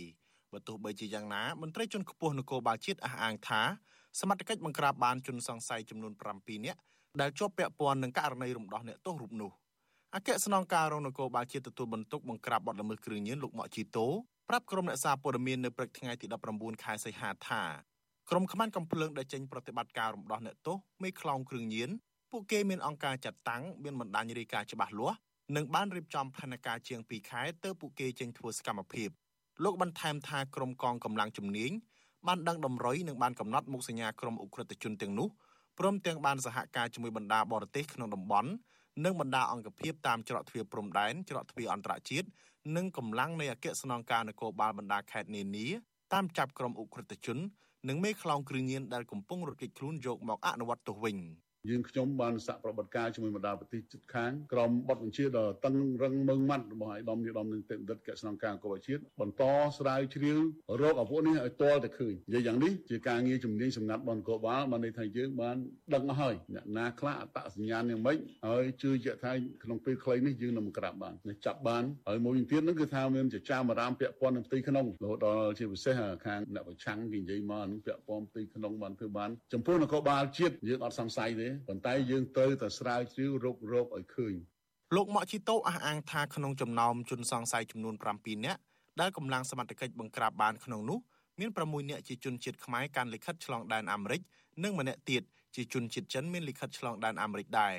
[0.53, 3.61] បើទោះបីជាយ៉ាងណាមន្ត្រីជាន់ខ្ពស់នគរបាលជាតិអះអាងថា
[4.19, 6.79] សមត្ថកិច្ចបង្ក្រាបបានជនសង្ស័យចំនួន7នាក់
[7.21, 9.51] ដែលជាប់ពាក់ព័ន្ធនឹងករណីរំដោះអ្នកទោសរូបនោះ
[10.15, 14.07] អគ្គស្នងការរងនគរបាលជាតិទទួលបន្ទុកបង្ក្រាបបទល្មើសគ្រឿងញៀនលោកម៉ាក់ជីតូ
[14.49, 17.63] ប្រាប់ក្រុមអ្នកសារព័ត៌មាននៅព្រឹកថ្ងៃទី19ខែសីហាថា
[18.29, 21.89] ក្រុមខ្មាំងកំភ្លើងដែលចេញប្រតិបត្តិការរំដោះអ្នកទោសមេខ្លោងគ្រឿងញៀន
[22.31, 25.17] ពួកគេមានអង្គការចាត់តាំងមានបណ្ដាញរាយការណ៍ច្បាស់លាស់
[25.55, 29.09] និងបានរៀបចំផែនការជាង2ខែទើបពួកគេចេញធ្វើសកម្មភាព
[29.63, 31.71] លោកបន្ថែមថាក្រុមកងកម្លាំងជំនាញ
[32.27, 35.27] បានដឹងតម្រុយនិងបានកំណត់មុខសញ្ញាក្រុមអ ுக ្រិតជនទាំងនោះ
[35.79, 38.49] ព្រមទាំងបានសហការជាមួយបណ្ដាបរទេសក្នុងតំបន់
[39.03, 42.27] និងបណ្ដាអង្គភាពតាមច្រកទ្វារព្រំដែនច្រកទ្វារអន្តរជាតិ
[42.75, 45.67] និងកម្លាំងនៃអគ្គស្នងការនគរបាលបណ្ដាខេត្តនានា
[46.13, 47.37] តាមចាប់ក្រុមអ ுக ្រិតជន
[47.87, 51.17] និងមេខ្លោងគ្រឿងញៀនដែលកំពុងរត់គេចខ្លួនយកមកអនុវត្តទោសវិញ។
[51.69, 59.43] យើងខ្ញុំបានសាកប្រតិបត្តិការជាមួយបណ្ដាប្រទេសជិតខាងក្រមបទបញ្ជាដ៏តឹងរឹងមើងម៉ាត់របស់ឯកឧត្តមនាយឧត្តមនឹងទេវដិតកស្នងការកបជាតិបន្ត
[59.77, 60.39] ស្រាវជ្រាវ
[60.81, 65.57] រោគអាពួកនេះឲ្យទាល់តែឃើញនិយាយយ៉ាងនេះជាការងារជំនាញសម្ងាត់បនកោបាលបានន័យថាយើងបាន
[65.95, 69.31] ដឹងហើយអ្នកណាខ្លះអត្តសញ្ញាណយ៉ាងម៉េចហើយជឿជាក់ថា
[69.63, 71.13] ក្នុងពេលខ្លីនេះយើងនឹងក្រាបបាន
[71.45, 75.95] ចាប់បានហើយមួយវិញទៀតហ្នឹងគឺថាមានចចាមអារាមពាក់ព័ន្ធនឹងផ្ទៃក្នុងរហូតដល់ជាពិសេស
[76.25, 84.33] ខាងអ្នកប្រឆាំងគេនិយាយមកនឹងពាក់ព័ន្ធផ្ទៃក្នុងបានធ្វើបានចំពោះនគរបាលជាតិយើងអត់សង្ស័យទេប៉ុន្តែយើងត្រូវតែស្រាវជ្រាវរករោគឲ្យឃើញ
[84.95, 88.59] លោកម៉ាក់ជីតូអះអាងថាក្នុងចំណោមជនសង្ស័យចំនួន7នាក់
[89.01, 90.99] ដែលកម្លាំងសមត្ថកិច្ចបង្ក្រាបបានក្នុងនោះ
[91.39, 94.21] មាន6នាក់ជាជនជាតិខ្មែរកាន់លិខិតឆ្លងដែនអាមេរិក
[94.63, 95.23] និងម្នាក់ទៀត
[95.55, 97.75] ជាជនជាតិចិនមានលិខិតឆ្លងដែនអាមេរិកដែរ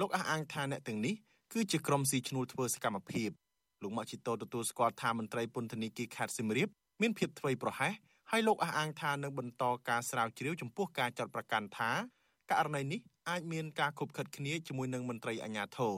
[0.00, 1.14] លោកអះអាងថាអ្នកទាំងនេះ
[1.52, 3.30] គឺជាក្រុមស៊ីឈ្នួលធ្វើសកម្មភាព
[3.82, 6.68] លោកម៉ាក់ជីតូទទួលស្គាល់ថាមន្ត្រីពន្ធនាគារខេត្តសៀមរាប
[7.00, 7.92] មានភាពធ្វេសប្រហែស
[8.30, 11.90] ហើយលោកអះអាងថានឹងបន្តការស្រាវជ្រាវចំពោះការចាត់ប្រកាន់ថា
[12.50, 15.94] ករណីនេះអាចមានការខົບខិតគ្នាជាមួយនឹងមន្ត្រីអាជ្ញាធរ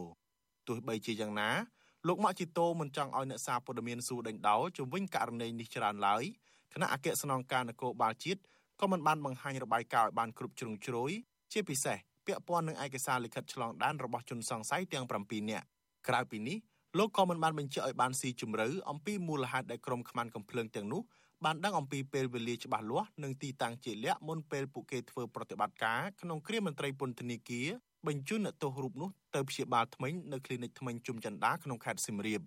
[0.68, 1.50] ទោះបីជាយ៉ាងណា
[2.06, 6.22] លោកម៉ាក់ជីតូមិនចង់ឲ្យអ្នកសារព័ត៌មានសួរដេញដោលជំវិញករណីនេះច្រើនឡើយ
[6.74, 8.40] គណៈអគ្គស្នងការនគរបាលជាតិ
[8.80, 11.10] ក៏មិនបានបង្ហាញរបាយការណ៍ឲ្យបានគ្រប់ជ្រុងជ្រោយ
[11.52, 15.66] ជាពិសេសពាក់ព័ន្ធនឹងឯកសារលិខិតឆ្លងដែនរបស់ជនសង្ស័យទាំង7នាក់
[16.08, 16.58] ក្រៅពីនេះ
[16.98, 21.02] លោកក៏មិនបានបញ្ជាក់ឲ្យបានស៊ីជម្រៅអំពីមូលហេតុដែលក្រុមខ្មាំងកំភ្លើងទាំងនោះ
[21.44, 27.68] បានដឹងអំពីពេលវេលាច្បាស់លាស់និងទីតាំងជាក់លាក់មុនពេលពួកគេធ្វើប្រតិបត្តិការក្នុងគ្រាមន្ត្រីពន្ធនាគារ
[28.06, 32.40] បញ្ជូនអ្នកទោសរូបនោះទៅព្យាបាលថ្មីនៅគ្លីនិកថ្មីជុំចន្ទាក្នុងខេត្តសៀមរាប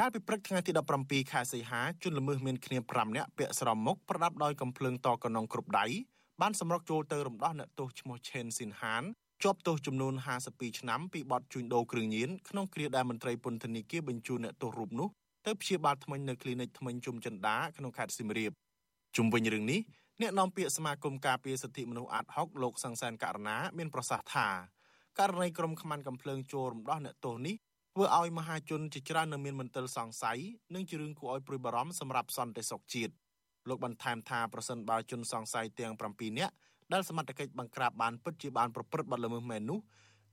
[0.00, 5.86] កាលពីព្រឹកថ្ងៃទី17ខែសីហាជនល្មើសមានគ្នា5នាក់ពាក់ស្រោមមុខប្រដាប់ដោយកំភ្លើងតកណងគ្រប់ដៃ
[6.40, 9.02] បានសម្រុកចូលទៅរំដោះអ្នកទោសឈ្មោះឆេនស៊ីនហាន
[9.42, 10.14] ជាប់ទោសចំនួន
[10.46, 15.08] 52ឆ្នាំពីបទជួញដូរគ្រឿងញៀនក្នុងគ្រាដែលមន្ត្រីពន្ធនាគារបញ្ជូនអ្នកទោសរូបនោះ
[15.46, 18.52] ទៅព្យាបាលថ្មិញនៅគ្លីនិកថ្មិញជុំចិន្តាក្នុងខេត្តសៀមរាប
[19.16, 19.80] ជុំវិញរឿងនេះ
[20.20, 24.48] អ្នកនាំពាក្យសមាគមការពារសិទ្ធិមនុស្សអាត់ហុកលោកសង្សានករណាមានប្រសាសន៍ថា
[25.18, 27.54] ករណីក្រុមខ្មាន់កំភ្លើងចូលរំដោះអ្នកទោសនេះ
[27.94, 30.38] ធ្វើឲ្យមហាជនជាច្រើននៅមានមន្ទិលសង្ស័យ
[30.74, 33.12] និងជារឿងគួរឲ្យព្រួយបារម្ភសម្រាប់សន្តិសុខជាតិ
[33.68, 36.52] លោកបន្ថែមថាប្រសិនបើជនសង្ស័យទាំង7នាក់
[36.92, 39.78] ដែលសមត្ថកិច្ចបង្ក្រាបបានពិតជាបានប្រព្រឹត្តបទល្មើសមែននោះ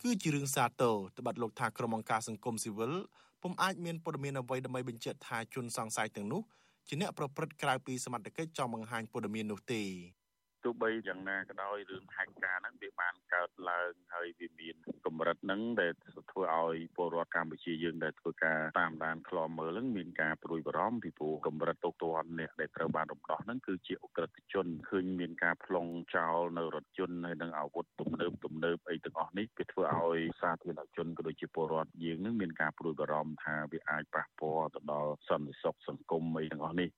[0.04, 2.94] គឺជារឿងសាទរត្បិតលោកថាក្រុមអង្គការសង្គមស៊ីវិល
[3.42, 6.42] ពុំអាចមានព័ត៌មានអ្វីដើម្បីបញ្ជាក់ថាជនសង្ស័យទាំងនោះ
[6.88, 9.84] ជាអ្នកប្រព្រឹត្តក្រៅពីសមត្ថកិច្ចចង់បង្ហាញព័ត៌មាននោះទេ
[10.68, 14.76] ទោះបីយ៉ាងណាក៏ដោយរឿងហេតុការណ៍ហ្នឹងវាបានកើតឡើងហើយវាមាន
[15.06, 15.92] កម្រិតហ្នឹងដែល
[16.32, 36.90] ធ្វើឲ្យពលរដ្ឋកម្ពុជាយើងដែលធ្វើការតាមដានឃ្លាំមើលហ្នឹងមានការព្រួយបារម្ភពីព្រោះកម្រិតទុកទណ្ឌអ្នកដែលត្រូវបានរំដោះហ្នឹងគឺជាអ ுக ្រិតជនឃើញមានការប្លង់ចោលនៅរថយន្តហើយនិងអាវុធទំនើបទំនើបអីទាំងអស់នេះវាធ្វើឲ្យសាធារណជនក៏ដូចជាពលរដ្ឋយើងនឹងមានការព្រួយបារម្ភថាវាអាចប៉ះពាល់ទៅដល់សន្តិសុខសង្គមអីទាំងអស់នេះ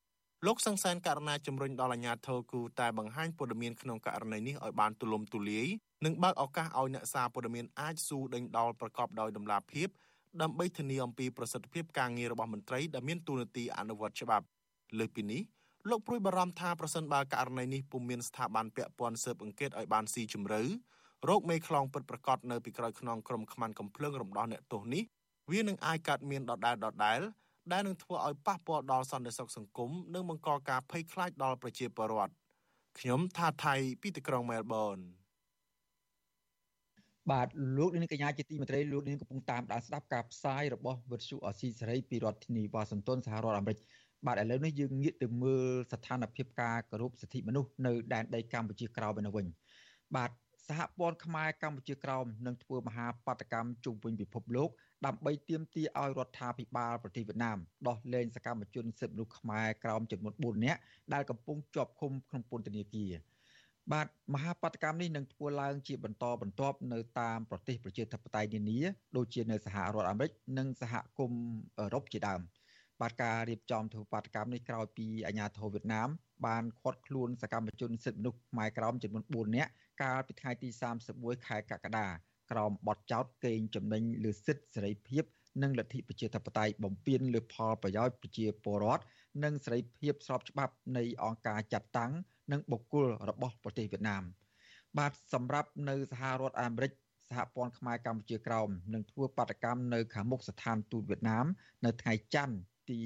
[0.48, 5.68] លោកសង្សានករណីជំរុញដល់អាជ្ញាធរគូតែបង្ហាញព័ត៌មានក្នុងករណីនេះឲ្យបានទូលំទូលាយ
[6.06, 9.88] និងបើកឱកាសឲ្យអ្នកសារព័ត៌មានអាចស៊ូដេញដោលប្រកបដោយតម្លាភាព
[10.42, 14.46] ដើម្បីធានាអំពីប្រសិទ្ធភាពការងាររបស់មន្ត្រីដែលមានទូនាទីអនុវត្តច្បាប់
[15.00, 15.42] លើសពីនេះ
[15.90, 20.62] លោកព្រួយបារម្ភថាប្រសិនបើករណីនេះពុំមានស្ថាប័នពាក់ព័ន្ធស៊ើបអង្កេតឲ្យបានស៊ីជម្រៅ
[21.30, 25.04] រោគមេខ្លងពិតប្រាកដនៅពីក្រោយខ្នងក្រុមខ្មាន់កំភ្លើងរំដោះអ្នកទោសនេះ
[25.52, 27.20] វានឹងអាចកើតមានដដែលដដែល
[27.72, 32.34] ដែលនឹងធ្វើឲ្យប៉ះពាល់ដល់សន្តិសុខសង្គមនិងបង្កការភ័យខ្លាចដល់ប្រជាពលរដ្ឋ
[33.00, 34.98] ខ្ញុំថាថៃពីទីក្រុងមែលប៊ន
[37.32, 43.80] បាទលោកនាងកញ្ញាជាទីមេត្រីលោកនាងកំពុងតាមដានស្ដាប់ការផ្សាយរបស់វិទ្យុអស៊ីសេរីពីរដ្ឋធានីវ៉ាស៊ីនតោនសហរដ្ឋអាមេរិក
[44.26, 49.48] បាទឥឡូវនេះយើងងាកទៅមើលស្ថានភាពការគោរពសិទ្ធិមនុស្សនៅដែនដីកម្ពុជាក្រៅវិញ
[50.16, 50.32] បាទ
[50.68, 54.70] សហព័ន្ធខ្មែរកម្ពុជាក្រោមនឹងធ្វើមហាបដកម្មជុំវិញពិភពលោក
[55.06, 57.58] ដើម្បីទាមទារឲ្យរដ្ឋាភិបាលប្រទេសវៀតណាម
[57.88, 60.80] ដោះលែងសកម្មជនសិទ្ធិមនុស្សខ្មែរក្រោមចំនួន4នាក់
[61.14, 63.14] ដែលកំពុងជាប់ឃុំក្នុងពន្ធនាគារ
[63.92, 68.80] បាទមហាបដកម្មនេះនឹងធ្វើឡើងជាបន្តបន្ទាប់នៅតាមប្រទេសប្រជាធិបតេយ្យនានា
[69.18, 71.44] ដូចជានៅសហរដ្ឋអាមេរិកនិងសហគមន៍
[71.80, 72.42] អឺរ៉ុបជាដើម
[73.02, 76.10] បាទការរៀបចំធ្វើបាតកម្មនេះក្រោយពីអាញាធរវៀតណាម
[76.46, 80.70] បានឃាត់ខ្លួនសកម្មជនសិទ្ធិមនុស្សខ្មែរក្រោមចំនួន4នាក់កាលពីថ្ងៃទី
[81.08, 82.08] 31ខែកក្កដា
[82.52, 85.24] ក្រោមបទចោទកេងចំណេញលើសិទ្ធិសេរីភាព
[85.62, 89.04] និងលទ្ធិប្រជាធិបតេយ្យបំពានលើផលប្រយោជន៍ប្រជាពលរដ្ឋ
[89.44, 92.12] និងសេរីភាពស្របច្បាប់នៃអង្គការចាត់តាំង
[92.52, 94.24] និងបុគ្គលរបស់ប្រទេសវៀតណាម
[94.98, 96.92] បាទសម្រាប់នៅសហរដ្ឋអាមេរិក
[97.30, 101.46] សហព័ន្ធខ្មែរកម្ពុជាក្រោមនឹងធ្វើបាតកម្មនៅខាងមុខស្ថានទូតវៀតណាម
[101.86, 102.56] នៅថ្ងៃច័ន្ទ
[102.90, 103.00] ទី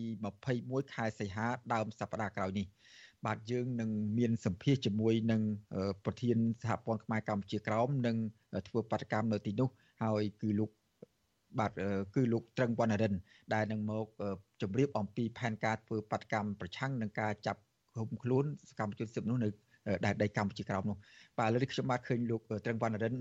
[0.44, 2.66] 21ខែសីហាដើមសប្តាហ៍ក្រោយនេះ
[3.26, 5.42] បាទយើងនឹងមានសម្ភាសជាមួយនឹង
[6.06, 8.16] ប្រធានសហព័ន្ធខ្មែរកម្ពុជាក្រោមនិង
[8.68, 9.70] ធ្វើបដកម្មនៅទីនោះ
[10.04, 10.70] ហើយគឺលោក
[11.60, 11.72] បាទ
[12.16, 13.14] គឺលោកត្រឹងវណ្ណរិន
[13.54, 14.08] ដែលនឹងមក
[14.62, 17.62] ជម្រាបអំពីផែនការធ្វើបដកម្មប្រឆាំងនឹងការចាប់
[17.98, 19.50] ឃុំខ្លួនសកម្មជនសិទ្ធិមនុស្សនៅ
[20.06, 20.98] ដែលដីកម្ពុជាក្រោមនោះ
[21.38, 23.14] បាទឥឡូវនេះខ្ញុំបាទឃើញលោកត្រឹងវណ្ណរិន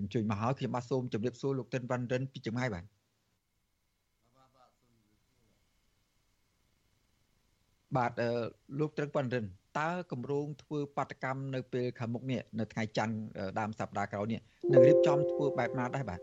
[0.00, 2.84] អញ្ជើញមកហើយខ្ញុំបាទសូមជម្រាបសួរលោកត្រឹងវណ្ណរិនពីចម្ងាយបាទ
[7.96, 8.12] បាទ
[8.78, 9.44] លោកត្រឹងវណ្ណរិន
[9.78, 13.16] តើគម្រោងធ្វើបាតកម្មនៅពេលខាងមុខនេះនៅថ្ងៃច័ន្ទ
[13.58, 14.40] ដើមសប្តាហ៍ក្រោយនេះ
[14.72, 16.20] នឹងរៀបចំធ្វើបែបណាដែរបាទ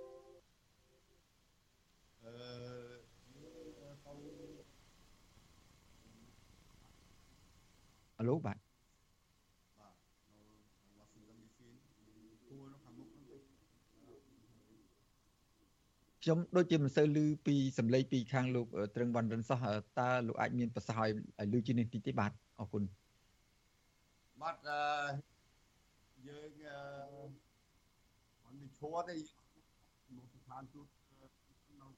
[8.20, 8.71] អឺឡូបាទ
[16.24, 19.64] ខ្ញុំដូចជាមិនសូវឮពីសម្លេងពីខាងលោកត្រឹងវណ្ណរិនសោះ
[20.00, 22.84] តើលោកអាចមានប្រសាសន៍ឲ្យឮជានេះតិចទេបាទអរគុណ
[24.42, 24.82] បាទអឺ
[26.28, 26.78] យើងអឺ
[28.44, 29.16] អត់មានឈួតទេ
[30.16, 30.88] មកស្ថានទូត
[31.22, 31.28] នៅ
[31.68, 31.92] ក្នុង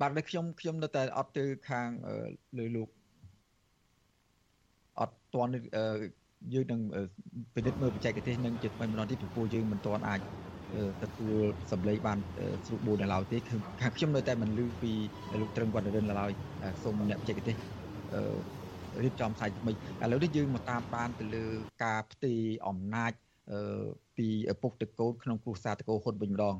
[0.00, 1.88] បាទដូចខ្ញុំខ្ញុំនៅតែអត់ទៅខាង
[2.58, 3.05] លើលោកអត់
[5.36, 5.50] ទាន់
[6.54, 6.80] យើងនឹង
[7.54, 10.20] ពិនិត្យមើលបច្ចេកទេសនឹងជាថ្មីម្ដងទៀតពីព្រោះយើងមិនទាន់អាច
[11.02, 11.36] ទទួល
[11.72, 12.18] សម្លេងបាន
[12.66, 14.92] ស្រួលបួននៅឡើយទេគឺខាងខ្ញុំនៅតែមិនឮពី
[15.40, 16.30] លោកត្រឹមវណ្ណរិនឡើយ
[16.82, 17.56] សូមអ្នកបច្ចេកទេស
[19.04, 19.74] រៀបចំផ្សាយថ្មីឥ
[20.12, 21.44] ឡូវនេះយើងមកតាមបានទៅលើ
[21.84, 23.12] ការផ្ទេរអំណាច
[24.16, 26.54] ពីឪពុកទៅកូនក្នុងគ្រួសារតកោហ៊ុនវិញម្ដង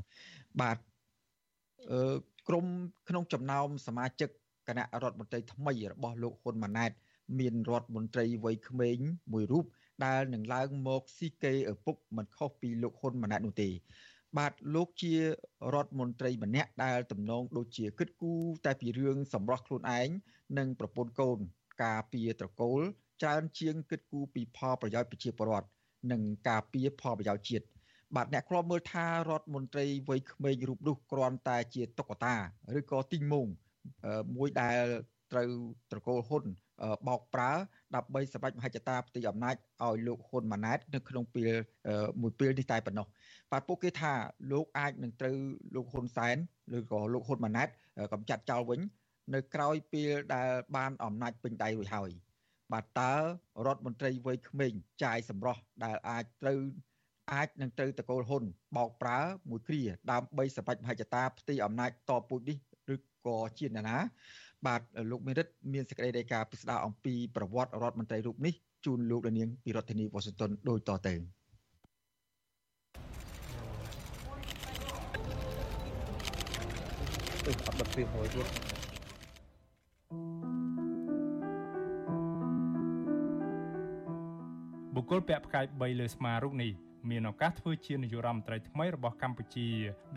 [0.61, 0.77] បាទ
[2.49, 2.67] ក្រម
[3.09, 4.31] ក្នុងចំណោមសមាជិក
[4.69, 6.91] គណៈរដ្ឋមន្ត្រីថ្មីរបស់លោកហ៊ុនម៉ាណែត
[7.39, 8.99] មានរដ្ឋមន្ត្រីវ័យក្មេង
[9.33, 9.65] មួយរូប
[10.05, 13.71] ដែលនឹងឡើងមកស៊ីកេឪពុកមិនខុសពីលោកហ៊ុនម៉ាណែតនោះទេ
[14.39, 20.09] បាទលោកជារដ្ឋមន្ត្រីម្នាក់ដែលទំនងដូចជាគិតគូរតែពីរឿងសម្រស់ខ្លួនឯង
[20.59, 21.39] និងប្រពន្ធកូន
[21.85, 22.81] ការពារត្រកូល
[23.23, 25.69] ច្រើនជាងគិតគូរពីផលប្រយោជន៍ប្រជាពលរដ្ឋ
[26.12, 27.67] និងការពារផលប្រយោជន៍ជាតិ
[28.17, 32.35] បាទអ្នកគ្រាន់មើលថារដ្ឋមន្ត្រីវ័យក្មេងរូបនោះគ្រាន់តែជាតុក្កតា
[32.79, 33.47] ឬក៏ទីងមង
[34.37, 34.85] មួយដែល
[35.33, 35.51] ត្រូវ
[35.91, 36.45] ត្រកូលហ៊ុន
[37.09, 37.51] បោកប្រើ
[37.97, 41.53] ដើម្បីសម្រេចមហិច្ឆតាផ្ទៃអំណាចឲ្យលោកហ៊ុនម៉ាណែតនៅក្នុងពេល
[42.23, 43.07] មួយពេលនេះតែប៉ុណ្ណោះ
[43.53, 44.12] បាទពួកគេថា
[44.53, 45.37] លោកអាចនឹងត្រូវ
[45.75, 46.37] លោកហ៊ុនសែន
[46.77, 47.69] ឬក៏លោកហ៊ុនម៉ាណែត
[48.12, 48.81] កំចាត់ចោលវិញ
[49.35, 52.11] នៅក្រោយពេលដែលបានអំណាចពេញដៃរួចហើយ
[52.73, 53.12] បាទតើ
[53.67, 54.73] រដ្ឋមន្ត្រីវ័យក្មេង
[55.05, 56.59] ចាយសម្រោះដែលអាចត្រូវ
[57.33, 58.45] អាចនឹងត្រូវតកូលហ៊ុន
[58.77, 59.19] បោកប្រើ
[59.51, 62.59] មួយគ្រាដើម្បីសម្រេចមហិច្ឆតាផ្ទៃអំណាចតពូជនេះ
[62.95, 63.97] ឬក៏ជាណា
[64.64, 71.14] បាទលោកមេរិតមានសេចក្តីរាយការណ៍ពិស្ដារអំពីប្រវត្តិរដ្ឋមន្ត្រីរូបនេះជូនលោកនាងពីរដ្ឋធានីវ៉ាស៊ីនតោនដូចតទៅ
[77.47, 78.47] អឺអត់បិទពីមួយទៀត
[84.95, 86.73] បុគ្គលពាក់ផ្កាយ3លើស្មារូបនេះ
[87.11, 89.69] មានឱកាសធ្វើជានាយករដ្ឋមន្ត្រីថ្មីរបស់កម្ពុជា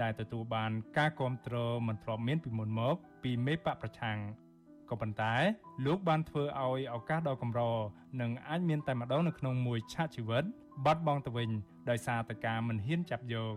[0.02, 4.18] ដែលទទួលបានការគ្រប់គ្រងមិនធ្លាប់មានពីមុនមក ពីមេបកប្រឆាំង
[4.90, 5.36] ក៏ប៉ុន្តែ
[5.86, 7.62] លោកបានធ្វើឲ្យឱកាសដ៏កម្រ
[8.22, 10.44] និងអាចមានតែម្ដងនៅក្នុងមួយឆាកជីវិត
[10.86, 11.50] បាត់បង់ទៅវិញ
[11.90, 13.56] ដោយសារតែការមិនហ៊ានចាប់យក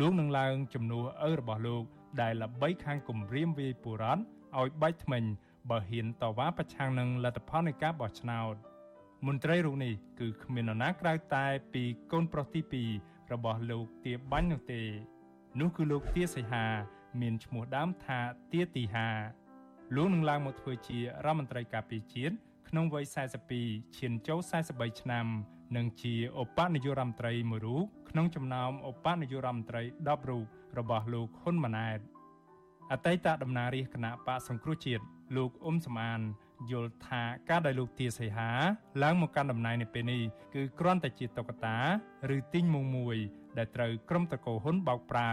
[0.00, 1.84] លោកនឹងឡើងជំនួសឪរបស់លោក
[2.20, 4.20] ដែលល្បីខាងគម្រាមវាយបុរដ្ឋ
[4.58, 5.24] ឲ្យបែកថ្មិញ
[5.70, 8.54] បើហ៊ានតវ៉ាប្រឆាំងនឹងលទ្ធផលនៃការបោះឆ្នោត។
[9.28, 14.82] មន្ត្រីរូបនេះគឺគ្មាននរណាក្រៅតែពីកូនប្រុសទី2របស់លោកទាបាញ់នោះទេ
[15.60, 16.66] នោះគឺលោកទាសីហា
[17.20, 18.20] មានឈ្មោះដើមថា
[18.52, 19.08] ទាទីហា
[19.96, 22.34] លោកនឹងឡើងមកធ្វើជារដ្ឋមន្ត្រីការពារជាតិ
[22.68, 23.04] ក្នុងវ័យ
[23.52, 25.26] 42ឈានចូល43ឆ្នាំ
[25.76, 30.44] និងជាឧបនាយករដ្ឋមន្ត្រីមួយរូបក្នុងចំណោមឧបនាយករដ្ឋមន្ត្រី10រូប
[30.78, 31.98] របស់លោកហ៊ុនម៉ាណែត
[32.92, 35.04] អតីតតំណាងរាជគណៈបកសង្គ្រោះជាតិ
[35.36, 36.20] លោកអ៊ុំសំអាន
[36.70, 38.50] យល់ថាការដែលលោកទាសីហា
[39.02, 40.22] ឡើងមកកាន់តំណែងនៅពេលនេះ
[40.54, 41.76] គឺគ្រាន់តែជាតុក្កតា
[42.36, 43.16] ឬទីងមុងមួយ
[43.58, 45.30] ដែលត្រូវក្រុមតកោហ៊ុនបោកប្រើ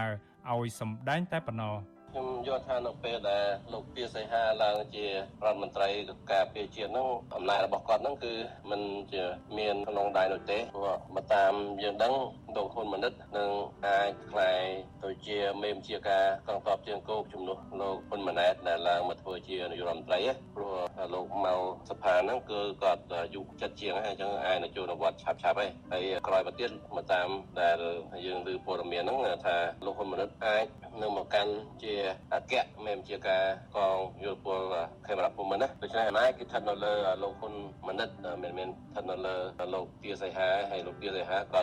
[0.52, 1.76] ឲ្យសម្ដែងតែប៉ុណ្ណោះ
[2.10, 5.10] ខ្ញុំ យល់ថានៅពេលដែលលោកទាសីហាឡើងជារ
[5.44, 5.88] ដ្ឋមន្ត្រី
[6.32, 8.34] ការពារជាតិហ្នឹងអំណាចរបស់គាត់ហ្នឹងគឺ
[8.70, 8.80] มัน
[9.12, 9.22] ជា
[9.58, 11.52] មានក្នុងដៃនោះទេព្រោះមកតាម
[11.82, 12.14] យើងដឹង
[12.56, 13.50] លោកហ៊ុនម៉ាណិតនឹង
[13.86, 14.62] អាចខ្លាយ
[15.02, 20.20] ទៅជាមេមជាការកងទ័ពជើងគោកជំនួសលោកហ៊ុនម៉ាណែតដែលឡើងមកធ្វើជានាយករដ្ឋមន្ត្រី
[20.56, 20.74] ព្រោះ
[21.14, 23.02] លោកមកសភាហ្នឹងគឺគាត់
[23.34, 27.28] យុគចិត្តជាងហើយអញ្ចឹងអាចនឹងចូលនវត្តឆាប់ឆាប់ហើយហើយក្រោយមកទៀតមកតាម
[27.60, 27.78] ដែល
[28.26, 30.66] យើងឮព័ត៌មានហ្នឹងថាលោកហ៊ុនម៉ាណិតអាច
[31.00, 31.52] នឹងមកកាន់
[31.82, 31.94] ជា
[32.34, 33.42] អគ្គមេបញ្ជាការ
[33.76, 34.60] កងយោធពល
[35.06, 36.92] ខេមរៈភូមិន្ទណាដូច្នេះអាណាគឺស្ថិតនៅលើ
[37.22, 37.54] លោកហ៊ុន
[37.86, 38.08] ម៉ាណិត
[38.42, 39.34] មិនមែនស្ថិតនៅលើ
[39.74, 41.62] លោកទាសីហាហើយលោកទាសីហាក៏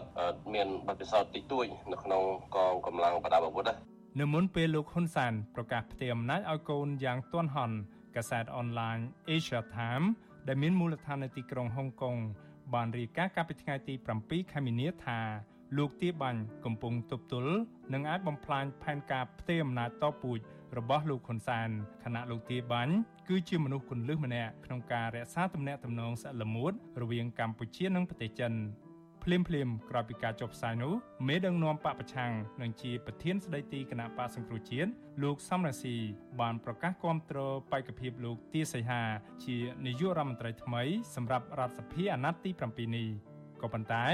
[0.54, 2.24] មានបទពិសោធន៍តិចតួចនៅក្នុង
[2.56, 3.74] កងកម្លាំងប្រដាប់អាវុធណា
[4.20, 7.76] នៅមុនពេលលោកហ៊ុនសានប្រកាសផ្ទេរអំណាចឲ្យកូនយ៉ាងទាន់ហន់
[8.16, 8.98] កាសែតអនឡាញ
[9.36, 10.06] Asia Time
[10.48, 12.16] ដែលមានមូលដ្ឋាននៅទីក្រុងហុងកុង
[12.74, 15.20] បានរាយការណ៍កាលពីថ្ងៃទី7ខែមីនាថា
[15.78, 17.54] លោកទាបាញ់កំពុងទប់ទល់
[17.94, 20.40] នឹងអាចបំផ្លាញផែនការផ្ទេរអំណាចតពូជ
[20.78, 21.70] របស់លោកហ៊ុនសាន
[22.04, 22.94] ខណៈលោកទាបាញ់
[23.30, 28.54] គឺជាមនុស្សគន្លឹះម្នាក់ក្នុងការរក្សាទំនាក់ទំនងសិលមួតរវាងកម្ពុជានិងប្រទេសចិន
[29.24, 30.94] ភ្លាមភ្លាមក្រោយពីការចុះផ្សាយនោះ
[31.28, 34.90] មេដឹកនាំបកប្រឆាំងនិងជាប្រធានស្ដីទីគណៈបកសង្គ្រោះជាតិ
[35.24, 35.96] លោកសំរាស៊ី
[36.40, 37.40] បានប្រកាសគាំទ្រ
[37.72, 39.02] បេក្ខភាពលោកទាសីហា
[39.46, 40.84] ជានាយករដ្ឋមន្ត្រីថ្មី
[41.16, 43.08] សម្រាប់រដ្ឋសភាអាណត្តិទី7នេះ
[43.62, 44.06] ក៏ប៉ុន្តែ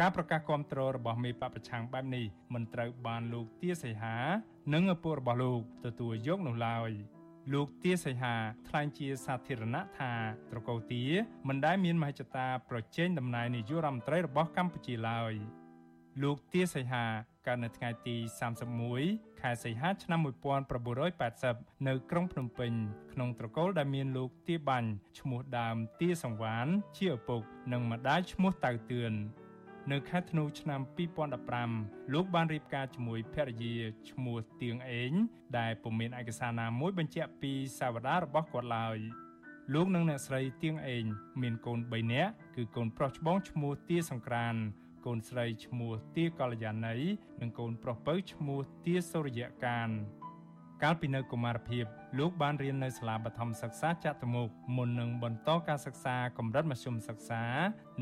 [0.00, 4.16] ការប្រកាសគាំទ្ររបស់មេបពប្រឆាំងបែបនេះមិនត្រូវបានលោកទាសីហា
[4.74, 6.90] និងឪពុករបស់លោកទទួលយកនោះឡើយ
[7.52, 8.34] លោកទាសីហា
[8.68, 10.12] ថ្លែងជាសាធារណៈថា
[10.50, 11.04] ត្រកូលទា
[11.48, 15.34] មិនដែលមានមហិច្ឆតាប្រជែងតំណែងនាយករដ្ឋមន្ត្រីរបស់កម្ពុជាឡើយ
[16.22, 17.04] លោកទាសីហា
[17.46, 18.16] កើតនៅថ្ងៃទី
[18.78, 22.72] 31ខែសីហាឆ្នាំ1980នៅក្រុងភ្នំពេញ
[23.12, 29.14] ក្នុងត្រកូលដែលមានលោកទាបាញ់ឈ្មោះដើមទាសង្វានជាឪពុកនិងម្ដាយឈ្មោះតៅតឿន
[29.92, 30.80] នៅខែធ្នូឆ្នាំ
[31.46, 33.76] 2015លោកបានរៀបការជាមួយភរិយា
[34.10, 35.12] ឈ្មោះទៀងអេង
[35.58, 38.98] ដែលពុំមានឯកសារណាមួយបញ្ជាក់ពីសាវតារបស់គាត់ឡើយ
[39.74, 41.04] លោកនិងអ្នកស្រីទៀងអេង
[41.42, 44.54] មានកូន3នាក់គឺកូនប្រុសច្បងឈ្មោះទាសង្ក្រាន
[45.06, 46.96] កូនស្រីឈ្មោះទាកល្យាណី
[47.40, 49.88] និងកូនប្រុសពៅឈ្មោះទាសូរ្យកាន
[50.82, 51.86] កាលពីនៅកុមារភាព
[52.18, 57.42] លោកបានរៀននៅសាលាបឋមសិក្សាចតុមុខមុននឹងបន្តការសិក្សាកម្រិតមធ្យមសិក្សា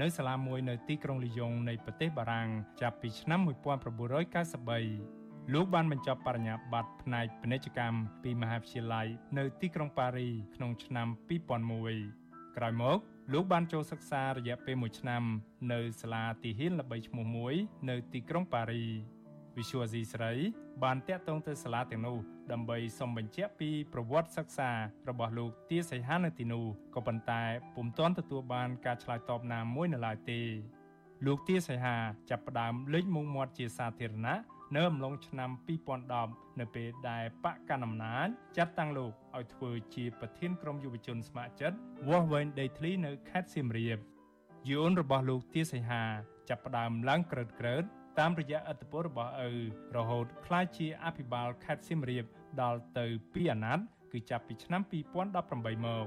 [0.01, 2.49] នៅសាលាមួយនៅទីក្រុងលីយ៉ុងនៃប្រទេសបារាំង
[2.81, 9.07] ចាប់ពីឆ្នាំ1993លោកបានបញ្ចប់បរិញ្ញាបត្រផ្នែកពាណិជ្ជកម្មពីមហាវិទ្យាល័យ
[9.39, 11.07] នៅទីក្រុងប៉ារីក្នុងឆ្នាំ
[11.81, 12.99] 2001ក្រោយមក
[13.33, 15.23] លោកបានចូលសិក្សារយៈពេល1ឆ្នាំ
[15.73, 17.55] នៅសាលាទីហ៊ានល្បីឈ្មោះមួយ
[17.91, 18.85] នៅទីក្រុងប៉ារី
[19.57, 20.33] វិសុវអាស៊ីស្រី
[20.83, 22.17] បានតាក់ទងទៅសាលាទាំងនោះ
[22.53, 24.71] ដើម្បីសុំបញ្ជាក់ពីប្រវត្តិសិក្សា
[25.09, 27.43] របស់លោកទាសីហានៅទីនោះក៏ប៉ុន្តែ
[27.75, 30.41] ពុំទាន់ទទួលបានការឆ្លើយតបណាមួយនៅឡើយទេ
[31.27, 31.97] លោកទាសីហា
[32.31, 34.37] ចាប់ផ្ដើមលេចមុខមាត់ជាសាធារណៈ
[34.77, 35.51] នៅអំឡុងឆ្នាំ
[36.05, 41.77] 2010នៅពេលដែលបកកណ្ដាលអំណាចចាត់តាំងលោកឲ្យធ្វើជាប្រធានក្រុមយុវជនស្ម័គ្រចិត្ត
[42.09, 43.99] វាស់វែងដីធ្លីនៅខេត្តសៀមរាប
[44.71, 46.03] យូនរបស់លោកទាសីហា
[46.49, 47.85] ចាប់ផ្ដើមឡើងក្រើតក្រើត
[48.20, 49.50] តាមរយៈអត្តពលរបស់ឪ
[49.98, 52.26] រហូតក្លាយជាអភិបាលខេត្តសៀមរាប
[52.62, 54.82] ដល់ទៅ2អាណត្តិគឺចាប់ពីឆ្នាំ
[55.34, 56.06] 2018មក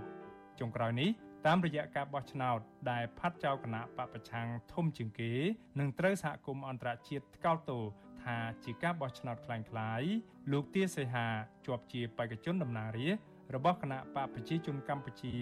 [0.60, 1.10] ចុងក្រោយនេះ
[1.46, 2.58] តាមរយៈការបោះឆ្នោត
[2.90, 5.32] ដែលផាត់ចោលគណៈបពប្រឆាំងធំជាងគេ
[5.80, 7.82] នឹងត្រូវសហគមន៍អន្តរជាតិថ្កោលទោស
[8.22, 10.12] ថាជាការបោះឆ្នោតคล้ายៗ
[10.52, 11.26] លោកទាសីហា
[11.66, 15.34] ជាប់ជាបេក្ខជនតំណាងរាស្ត្ររបស់គណៈបកប្រជាជនកម្ពុជា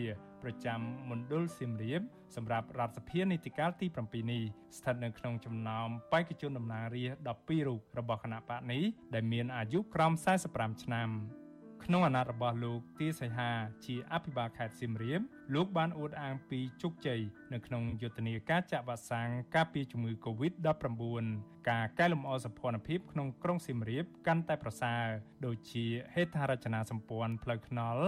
[0.43, 0.79] ប្រចាំ
[1.10, 2.01] មណ្ឌលសៀមរាប
[2.36, 4.41] សម្រាប់រដ្ឋសភានីតិកាលទី7នេះ
[4.77, 10.13] ស្ថិតនៅក្នុងចំណោមបេក្ខជនតំណាងរាស្ត្រ12រូបរបស់គណៈបកនេះដែលមានអាយុក្រោម
[10.47, 11.10] 45ឆ្នាំ។
[11.85, 13.51] ក្នុងអាណត្តិរបស់លោកទាសីហា
[13.85, 15.21] ជាអភិបាលខេត្តសៀមរាប
[15.55, 17.21] លោកបានអួតអាងពីជោគជ័យ
[17.53, 21.25] នៅក្នុងយុទ្ធនាការចាក់វ៉ាក់សាំងការពារជំងឺ Covid-19
[21.69, 25.05] ការកែលម្អសម្ព័ន្ធភាពក្នុងក្រុងសៀមរាបកាន់តែប្រសើរ
[25.45, 28.03] ដូចជាហេដ្ឋារចនាសម្ព័ន្ធផ្លូវថ្នល់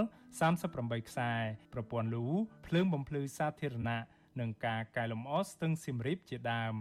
[0.52, 1.32] 38ខ្សែ
[1.74, 2.26] ប្រព័ន្ធលូ
[2.66, 4.04] ភ្លើងបំភ្លឺសាធារណៈ
[4.40, 6.74] និងការកែលម្អស្ទឹងសៀមរាបជាដើម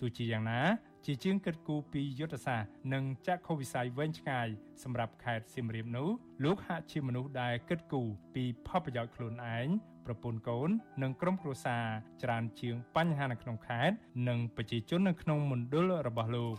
[0.00, 0.60] ទោះជាយ៉ាងណា
[1.06, 4.48] ជាជាងគិតគូរពីយុទ្ធសាស្ត្រនិងចក្ខុវិស័យវែងឆ្ងាយ
[4.82, 6.08] សម្រាប់ខេត្តសៀមរាបនោះ
[6.44, 9.66] លោកហាក់ជាមនុស្សដែលគិតគូរពីផលប្រយោជន៍ខ្លួនឯង
[10.06, 10.68] ប្រពន្ធកូន
[11.02, 11.84] និងក្រុមគ្រួសារ
[12.22, 13.96] ច្រើនជាងបញ្ហានៅក្នុងខេត្ត
[14.28, 16.54] និងប្រជាជននៅក្នុងមណ្ឌលរបស់លោក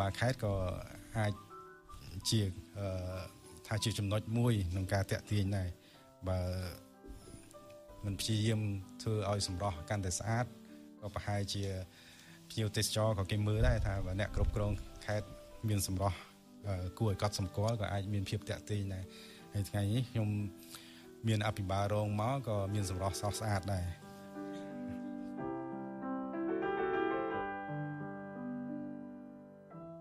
[0.00, 0.54] បាទខេត្តក៏
[1.16, 1.32] អាច
[2.30, 2.40] ជា
[3.66, 5.68] ថាជាចំណុចមួយក្នុងការតាក់ទាញដែរ
[6.28, 6.40] បើ
[8.04, 8.60] មិនព្យាយាម
[9.02, 10.46] ធ្វើឲ្យសម្រស់កាន់តែស្អាត
[11.00, 11.64] ក៏ប្រហែលជា
[12.54, 14.72] ភ្ញៀវទេសចរក៏គេមើលដែរថាបើអ្នកគ្រប់គ្រង
[15.06, 15.26] ខេត្ត
[15.68, 16.16] មានសម្រស់
[16.98, 19.04] គួរឲ្យកត់សម្គាល់ក៏អាចមានភាពតាក់ទាញដែរ
[19.54, 20.28] ហើយថ្ងៃនេះខ្ញុំ
[21.28, 23.86] មានអភិបាលរងមកក៏មានសម្រស់ស្រស់ស្អាតដែរ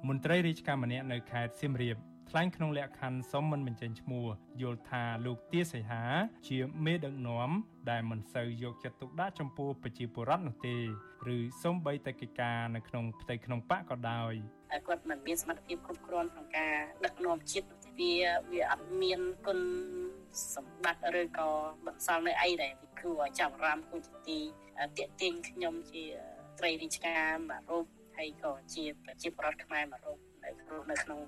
[0.08, 1.97] មន្ត្រីរាជការម្នាក់នៅខេត្តសៀមរាប
[2.30, 4.26] ថ្លែងក្នុងលក្ខខណ្ឌសុំមិនបញ្ចេញឈ្មោះ
[4.62, 6.04] យល់ថាលោកទាសីហា
[6.48, 7.50] ជាមេដឹកនាំ
[7.90, 10.76] ដែលមិនសូវយកចិត្តទុកដាក់ចំពោះប្រជាពលរដ្ឋនោះទេ
[11.36, 14.34] ឬសូម្បីតែកិច្ចការនៅក្នុងផ្ទៃក្នុងបកក៏ដោយ
[14.88, 17.68] គាត់មិនមានសមត្ថភាពគ្រប់គ្រាន់ក្នុងការដឹកនាំជាតិ
[18.00, 18.14] វា
[18.52, 19.60] វាអត់មានគុណ
[20.56, 21.50] សម្បត្តិឬក៏
[21.86, 24.40] បន្សល់នៅអីដែលគួរឲ្យចាប់អារម្មណ៍គួរជាទី
[24.98, 26.04] តាក់ទាញខ្ញុំជា
[26.60, 27.86] ត្រីរាជការមួយរូប
[28.18, 31.20] ហើយក៏ជាប្រជាពលរដ្ឋខ្មែរមួយរូប នៅក្នុងនៅក្នុង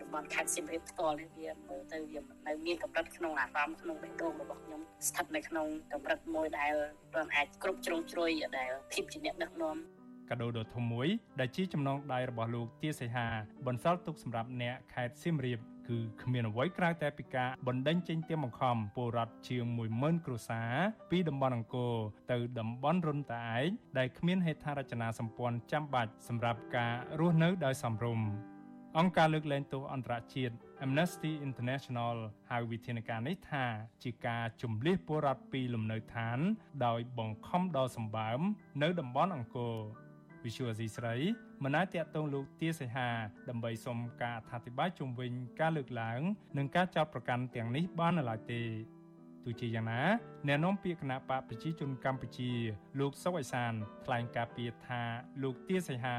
[0.00, 6.74] តំបន់ខេត្តសៀមរាបផ្ទាល់នេះវាមើលទៅវានៅមានកម្រិតក្នុងអារម្មណ៍ក្នុងបេះដូងរបស់ខ្ញុំស្ថិតនៅក្នុងកម្រិតមួយដែល
[7.14, 9.76] មិនអាចគ្រប់ជ្រុងជ្រោយដែលភាពជាអ្នកដឹកនាំ
[10.30, 11.08] កាដូដ៏ធំមួយ
[11.40, 13.26] ដែលជាចំណងដៃរបស់លោកទាសីហា
[13.66, 19.64] បន្សល់ទុកសម្រាប់អ្នកខេត្តសៀមរាបគឺគ្មានអ្វីក្រៅតែពីការបណ្ដេញចេញទៀមបង្ខំពលរដ្ឋជាង
[19.96, 20.72] 10000គ្រួសារ
[21.10, 21.94] ពីតំបន់អង្គរ
[22.32, 28.53] ទៅតំបន់រុនតាឯកដែលគ្មានហេដ្ឋារចនាសម្ព័ន្ធចាំបាច់សម្រាប់ការរស់នៅដោយសមរម្យ
[28.98, 32.16] អង្គការលើកលែងទោសអន្តរជាតិ Amnesty International
[32.50, 33.64] ហៅវិធានការនេះថា
[34.04, 36.38] ជាការជំលះពលរដ្ឋពីលំនៅឋាន
[36.86, 38.40] ដោយបង្ខំដល់សម្បើម
[38.82, 39.74] នៅតំបន់អង្គរ
[40.44, 41.14] វិសុវអសីស្រី
[41.64, 43.08] មិនអាចតាក់ទងលោកទាសីហា
[43.48, 46.20] ដើម្បីសុំការអធិប្បាយជុំវិញការលើកឡើង
[46.56, 48.62] និងការចោទប្រកាន់ទាំងនេះបាននៅឡើយទេ
[49.44, 50.02] ទោះជាយ៉ាងណា
[50.46, 52.50] អ្នកនាំពាក្យគណៈបកប្រជាជនកម្ពុជា
[53.00, 53.72] លោកសុកអេសាន
[54.04, 55.02] ថ្លែងការពីថា
[55.42, 56.16] លោកទាសីហា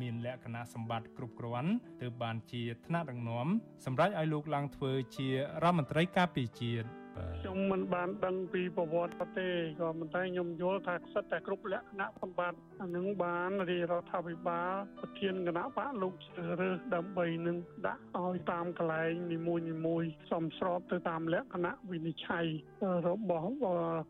[0.00, 1.70] មានលក្ខណៈសម្បត្តិគ្រប់គ្រាន់
[2.02, 3.46] ទើបបានជាថ្នាក់ដឹកនាំ
[3.86, 6.88] សម្រាប់ឲ្យលោកឡើងធ្វើជារដ្ឋមន្ត្រីការពារជាតិ
[7.38, 9.48] ខ្ញុំមិនបានដឹងពីប្រវត្តិទេ
[9.80, 17.56] ក៏ប៉ុន្តែខ្ញុំយល់ថាសិតតែគ្រប់លក្ខណៈសម្បត្តិអានឹងបានរាជរដ្ឋាភិបាលប្រធានគណៈបកលោកជ្រើសរើសដើម្បីនឹង
[17.86, 22.46] ដាក់ឲ្យតាមកន្លែងនីមួយនីមួយសមស្របទៅតាមលក្ខណៈវិនិច្ឆ័យ
[23.08, 23.48] របស់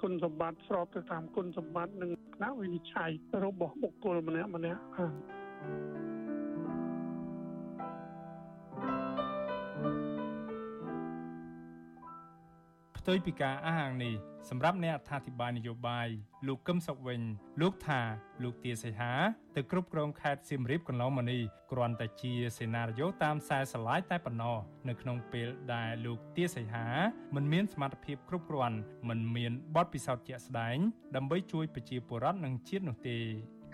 [0.02, 3.10] គុណសម្បត្តិស្របទៅតាមគុណសម្បត្តិនិងគណៈវិនិច្ឆ័យ
[3.44, 5.06] របស់បុគ្គលម្នាក់ម្នាក់បា
[6.06, 6.07] ទ
[13.08, 14.14] ទុយពីការអះអាងនេះ
[14.48, 16.08] សម្រាប់អ្នកអត្ថាធិប្បាយនយោបាយ
[16.46, 17.20] លោកកឹមសុខវិញ
[17.60, 18.00] លោកថា
[18.42, 19.12] លោកទាសីហា
[19.56, 21.42] ទៅគ្រប់គ្រងខេត្តសៀមរាបកន្លងមកនេះ
[21.72, 24.56] គ្រាន់តែជាសេណារីយ៉ូតាមខ្សែស្រឡាយតែប៉ុណ្ណោះ
[24.88, 26.86] នៅក្នុងពេលដែលលោកទាសីហា
[27.34, 28.78] មិនមានសមត្ថភាពគ្រប់គ្រាន់
[29.08, 30.76] មិនមានបទពិសោធន៍ជាក់ស្ដែង
[31.16, 33.18] ដើម្បីជួយប្រជាពលរដ្ឋនិងជាតិនោះទេ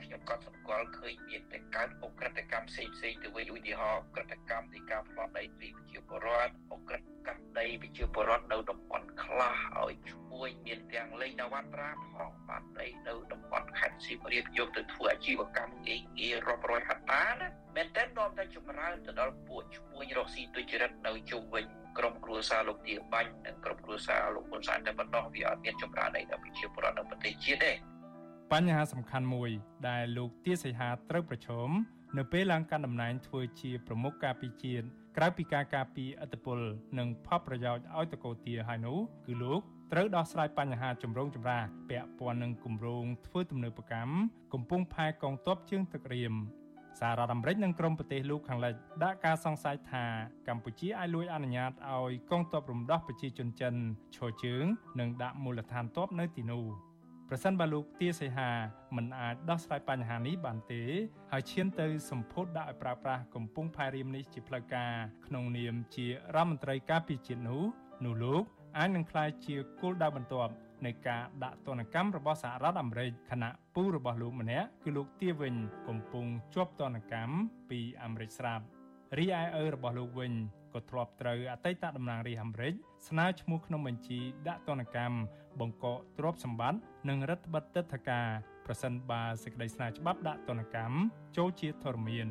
[0.03, 21.65] ខ្ញុំក៏សម្គាល់ឃើញមានតែកើតអក្រិតកម្មផ្សេងផ្សេងទៅវិញឧទាហរណ៍អក្រិតកម្មនៃការផ្លោះដីពីប្រជាពលរដ្ឋអក្រិតកម្មដីប្រជាពលរដ្ឋនៅតំបន់ខ្លះឲ្យជួយមានទាំងលេងនវត្រាផងបានដីនៅតំបន់ខេត្តសៀមរាបយកទៅធ្វើអាជីវកម្មងាយងាយរាប់រយហត្តាណាមែនតើនាំតែចម្រើនទៅដល់ពួកឈ្មួញរកស៊ីទុច្ចរិតនៅជុំវិញ
[21.99, 27.94] ក្រុមគ្រួសារលោកទាបាញ់និងក្រុមគ្រួសារលោកហ៊ុនសែនតែប៉ុណ្ណោះវាអត់មានចម្រើនអីដល់ប្រជាពលរដ្ឋនៅប្រទេសជាតិទេ
[28.59, 29.51] បញ្ហាសំខាន់មួយ
[29.89, 31.69] ដែលលោកទាសីហាត្រូវប្រឈម
[32.17, 34.87] នៅពេលឡើងកាន់តំណែងធ្វើជាប្រមុខការពីជាតិ
[35.17, 36.61] ក្រៅពីការការពីអធិបុល
[36.99, 39.61] និងផលប្រយោជន៍ឲ្យតកូទាហើយនោះគឺលោក
[39.93, 44.13] ត្រូវដោះស្រាយបញ្ហាចម្រូងចម្រាសពាក់ព័ន្ធនឹងគម្រោងធ្វើទំនើបកម្ម
[44.53, 46.35] កំពុងផែកងទ័ពជើងទឹករៀម
[47.01, 48.75] សាររដ្ឋអាមេរិកនិងក្រុមប្រទេសលោកខាងលិច
[49.05, 50.05] ដាក់ការសង្ស័យថា
[50.49, 53.75] កម្ពុជាអាចលួចអនុញ្ញាតឲ្យកងទ័ពរំដោះប្រជាជនចិន
[54.17, 54.65] ឈរជើង
[55.01, 56.67] និងដាក់មូលដ្ឋានទ័ពនៅទីនោះ។
[57.35, 58.51] ប្រសិនបើលោកទាសីហា
[58.97, 60.83] មិនអាចដោះស្រាយបញ្ហានេះបានទេ
[61.33, 64.93] ហើយឈានទៅសម្ពោធដាក់ឲ្យប្រើប្រាស់កំពុងផែរៀមនេះជាផ្លូវការ
[65.27, 67.63] ក្នុងនាមជារដ្ឋមន្ត្រីការពារជាតិនោះ
[68.05, 68.43] នោះលោក
[68.79, 70.53] អាចនឹងក្លាយជាគោលដៅបន្ទាប់
[70.87, 75.55] នៃការដាក់ទណ្ឌកម្មរបស់សហរដ្ឋអាមេរិកខណៈពូរបស់លោកម្នាក់គឺលោកទាវិញ
[75.89, 77.35] កំពុងជាប់ទណ្ឌកម្ម
[77.71, 78.65] ពីអាមេរិកស្រាប់
[79.19, 80.33] រីឯឪរបស់លោកវិញ
[80.75, 82.75] ក៏ធ្លាប់ត្រូវអតីតតំណាងរាស្ត្រអាមេរិក
[83.09, 85.17] ស្នើឈ្មោះក្នុងបញ្ជីដាក់ទណ្ឌកម្ម
[85.61, 88.29] បង្កកទ្រព្យសម្បត្តិនិងរដ្ឋបិទទឹកធការ
[88.67, 90.97] ប្រសិនបើសេចក្តីស្នើច្បាប់ដាក់ទណ្ឌកម្ម
[91.37, 92.29] ចូលជាធរមាន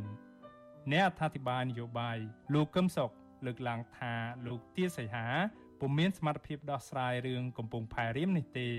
[0.91, 2.17] អ្នកអត្ថាធិប្បាយនយោបាយ
[2.53, 3.11] លោកកឹមសុខ
[3.45, 4.13] លើកឡើងថា
[4.47, 5.28] លោកទាសីហា
[5.80, 8.69] ពុំមានសមត្ថភាពដោះស្រាយរឿងកំពង់ផែរៀមនេះទេ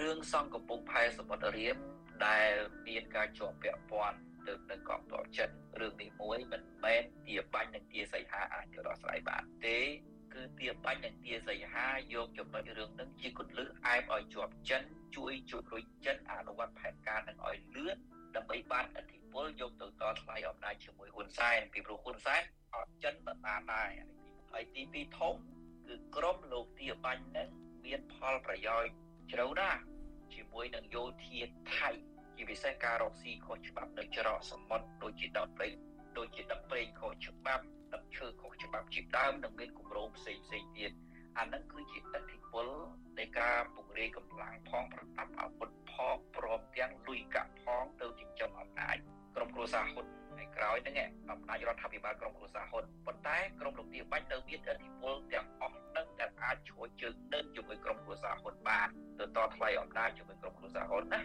[0.00, 1.76] រឿងសង់កំពង់ផែសមុទ្ររៀម
[2.26, 2.50] ដែល
[2.86, 4.16] មានការជាប់ពាក់ព័ន្ធ
[4.48, 5.48] ទៅនឹងកងទ័ពចិន
[5.80, 9.78] រឿងនេះមួយមិនមែនទាបាញ់និងទាសីហាអាចទៅដោះស្រាយបានទេ
[10.34, 14.82] គឺទាបាញ់និងទាសីហាយកចំណុចរឿងនឹងជាគន្លឹះអែបឲ្យជាប់ចិន
[15.16, 17.96] ជួយជួយរុញចិនអនុវត្តផែនការនឹងឲ្យលឿន
[18.36, 22.42] ដើម្បីបានអធិបុលយកទៅតថ្លៃអំណាចជាមួយហ៊ុនសែនពីព្រោះហ៊ុនសែន
[22.74, 23.90] អត់ចិនបតាដែរ
[24.52, 25.34] ហើយទី2ធំ
[25.86, 27.48] គឺក្រមលោកទាបាញ់នឹង
[27.84, 28.92] មានផលប្រយោជន៍
[29.32, 29.80] ជ្រៅណាស់
[30.34, 31.40] ជាមួយនឹងយោធា
[31.76, 31.90] ថៃ
[32.36, 35.68] ជាពិសេសការរកស៊ីខុសច្បាប់នៅច្រកសមុទ្រដូចជាដោតព្រៃ
[36.18, 37.64] ដូចជាដឹកព្រៃខុសច្បាប់
[37.94, 40.90] ដឹកឈើខុសច្បាប់ជាដើមនិងមានគម្រោងផ្សេងផ្សេងទៀត
[41.38, 42.66] អានឹងគឺជាឥទ្ធិពល
[43.18, 48.96] នៃការពង្រាយកម្លាំងផងប្រដាប់អាវុធផងព្រមទាំងលុយកាក់ផងទៅចិញ្ចឹមអំណាច
[49.36, 58.88] ក្រុមគ្រួសារហ៊ុនហើយក្រោយហ្នឹងអំណាចរដ្ឋាភិបាលក្រុមគ្រួសារហ៊ុនប៉ុន្តែក្រុមលោកទាបាញ់នៅមានឥទ្ធិពលទាំងអស់នឹងដែលអាចជួយជើងនឹងជាមួយក្រុមគ្រួសារហ៊ុនបាន
[59.18, 61.20] ទៅតថ្លៃអំណាចជាមួយក្រុមគ្រួសារហ៊ុនណា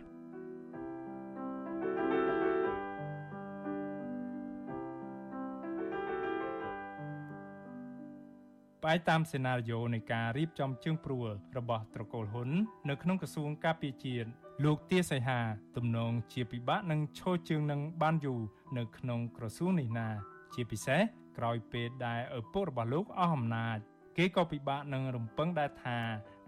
[8.87, 12.49] ផ្អែកតាមសេណារីយ៉ូនៃការរៀបចំជើងព្រួលរបស់ត្រកូលហ៊ុន
[12.89, 14.29] នៅក្នុងក្រសួងការពារជាតិ
[14.65, 15.39] លោកទាសីហា
[15.77, 18.41] ទំនងជាពិបាកនឹងឈរជើងនឹងបានយូរ
[18.77, 20.09] នៅក្នុងក្រសួងនេះណា
[20.53, 21.01] ជាពិសេស
[21.37, 23.77] ក្រោយពេលដែលឪពុករបស់លោកអស់អំណាច
[24.17, 25.99] គេក៏ពិបាកនឹងរំពឹងដែរថា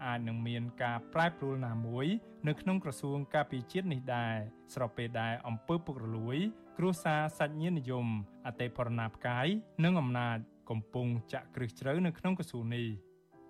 [0.04, 2.06] អាចនឹងមានការប្រែប្រួលណាមួយ
[2.48, 4.34] នៅក្នុងក្រសួងការពារជាតិនេះដែរ
[4.74, 6.38] ស្របពេលដែលអង្គើពុករលួយ
[6.78, 8.06] គ្រួសារសាច់ញាតិនិយម
[8.46, 9.46] អតីតបរណាផ្កាយ
[9.84, 10.38] និងអំណាច
[10.70, 12.88] កំពុងចាក់គ្រឹះជ្រៅនៅក្នុងក្រសួងនេះ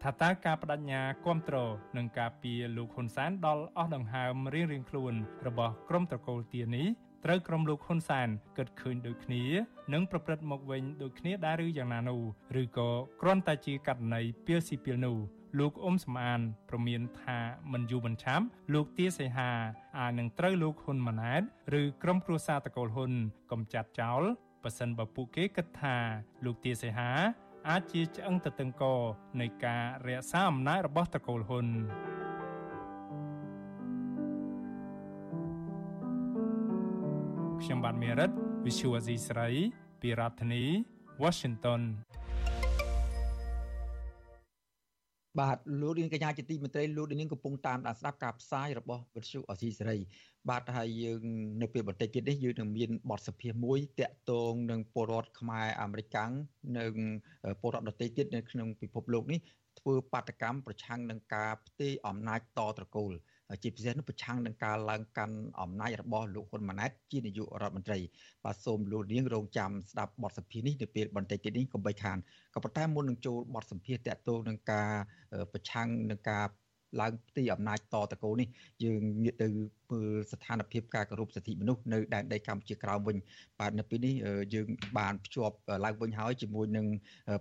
[0.02, 5.14] ថាតើការបដិញ្ញាគ្រប់គ្រងនឹងការពីលោកហ៊ុនសែនដល់អស់ដង្ហើមរៀងៗខ្លួន
[5.46, 6.86] របស់ក្រុមត្រកូលទានេះ
[7.24, 9.44] ត្រូវក្រុមលោកហ៊ុនសែនគិតឃើញដូចគ្នា
[9.92, 12.20] និងប្រព្រឹត្តមកវិញដូចគ្នាដែរឬយ៉ាងណានោះ
[12.60, 12.90] ឬក៏
[13.20, 15.16] គ្រាន់តែជាករណីពៀលស៊ីពៀលនោះ
[15.58, 17.38] លោកអ៊ុំសំអានប្រមានថា
[17.72, 18.44] មិនយូរមិនឆាប់
[18.74, 19.50] លោកទាសីហា
[19.98, 21.42] អាចនឹងត្រូវលោកហ៊ុនម៉ាណែត
[21.80, 23.12] ឬក្រុមគ្រួសារតកូលហ៊ុន
[23.52, 24.22] កំចាត់ចោល
[24.62, 25.96] ប៉ះសិនបើពួកគេគិតថា
[26.44, 27.10] លោកទាសីហា
[27.68, 28.84] អាចជាឆ្អឹងទៅតឹងក
[29.40, 31.66] នៃការរក្សាអំណាចរបស់តកូលហ៊ុន
[37.62, 38.30] ខ្ញុំបាទមេរិត
[38.64, 39.48] Visual Asia ស្រី
[40.00, 40.64] ពីរដ្ឋធានី
[41.22, 41.80] Washington
[45.38, 49.98] បាទលោកនាងកញ្ញាជាទីមេត្រីលោកនាងកំពុងតាមដានស្ដាប់ការផ្សាយរបស់វិទ្យុអសីសេរី
[50.48, 51.22] បាទហើយយើង
[51.62, 56.30] នៅពេលបន្តិចទៀតនេះយើងនឹងមានបទសភាមួយតាក់ទងនឹងពលរដ្ឋខ្មែរអាមេរិកាំង
[56.78, 56.94] និង
[57.60, 59.40] ពលរដ្ឋដទៃទៀតនៅក្នុងពិភពលោកនេះ
[59.78, 63.12] ធ្វើបាតកម្មប្រឆាំងនឹងការផ្ទេរអំណាចតត្រកូល
[63.62, 67.98] ជាពិសេសនោះប្រឆាំងនឹងការឡើងកាន់អំណាចរបស់លោកហ៊ុនម៉ាណែតជានាយករដ្ឋមន្ត្រី
[68.44, 72.18] បាទសូមលោកនាងរងចាំស្ដាប់បទសម្ភាសន៍នេះនៅពេលបន្តិចទៀតនេះកុំបីខាន
[72.54, 74.90] ក៏ប៉ុន្តែមុននឹងចូលបទសម្ភាសន៍តាក់ទងនឹងការ
[75.52, 76.44] ប្រឆាំងនឹងការ
[77.00, 78.48] ឡើងទីអំណាចតតកូនេះ
[78.84, 79.48] យើងងាកទៅ
[79.92, 83.16] មើលស្ថានភាពការគោរពសិទ្ធិមនុស្សនៅដែនដីកម្ពុជាក្រោមវិញ
[83.60, 84.14] បាទនៅពេលនេះ
[84.54, 84.68] យើង
[84.98, 86.86] បានភ្ជាប់ឡើងវិញហើយជាមួយនឹង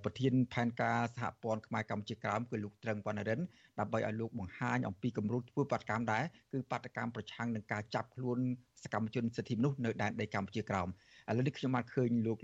[0.04, 3.40] ប្រធានផែនការសហព័ន្ធខ្មែរកម្ពុជាក្រោមគឺលោកត្រឹងវណ្ណរិន
[3.80, 8.40] ដើម្បីឲ្យលោកបង្ហាញអំពីគម្រោងធ្វើបាតកម្មដែរគឺបាតកម្មប្រឆាំងនឹងការចាប់ខ្លួន
[8.84, 10.88] សកម្មជនសិទ្ធិមនុស្សនៅដែនដីកម្ពុជាក្រោម
[11.30, 12.38] ឥឡូវនេះខ្ញុំបានឃើញលោក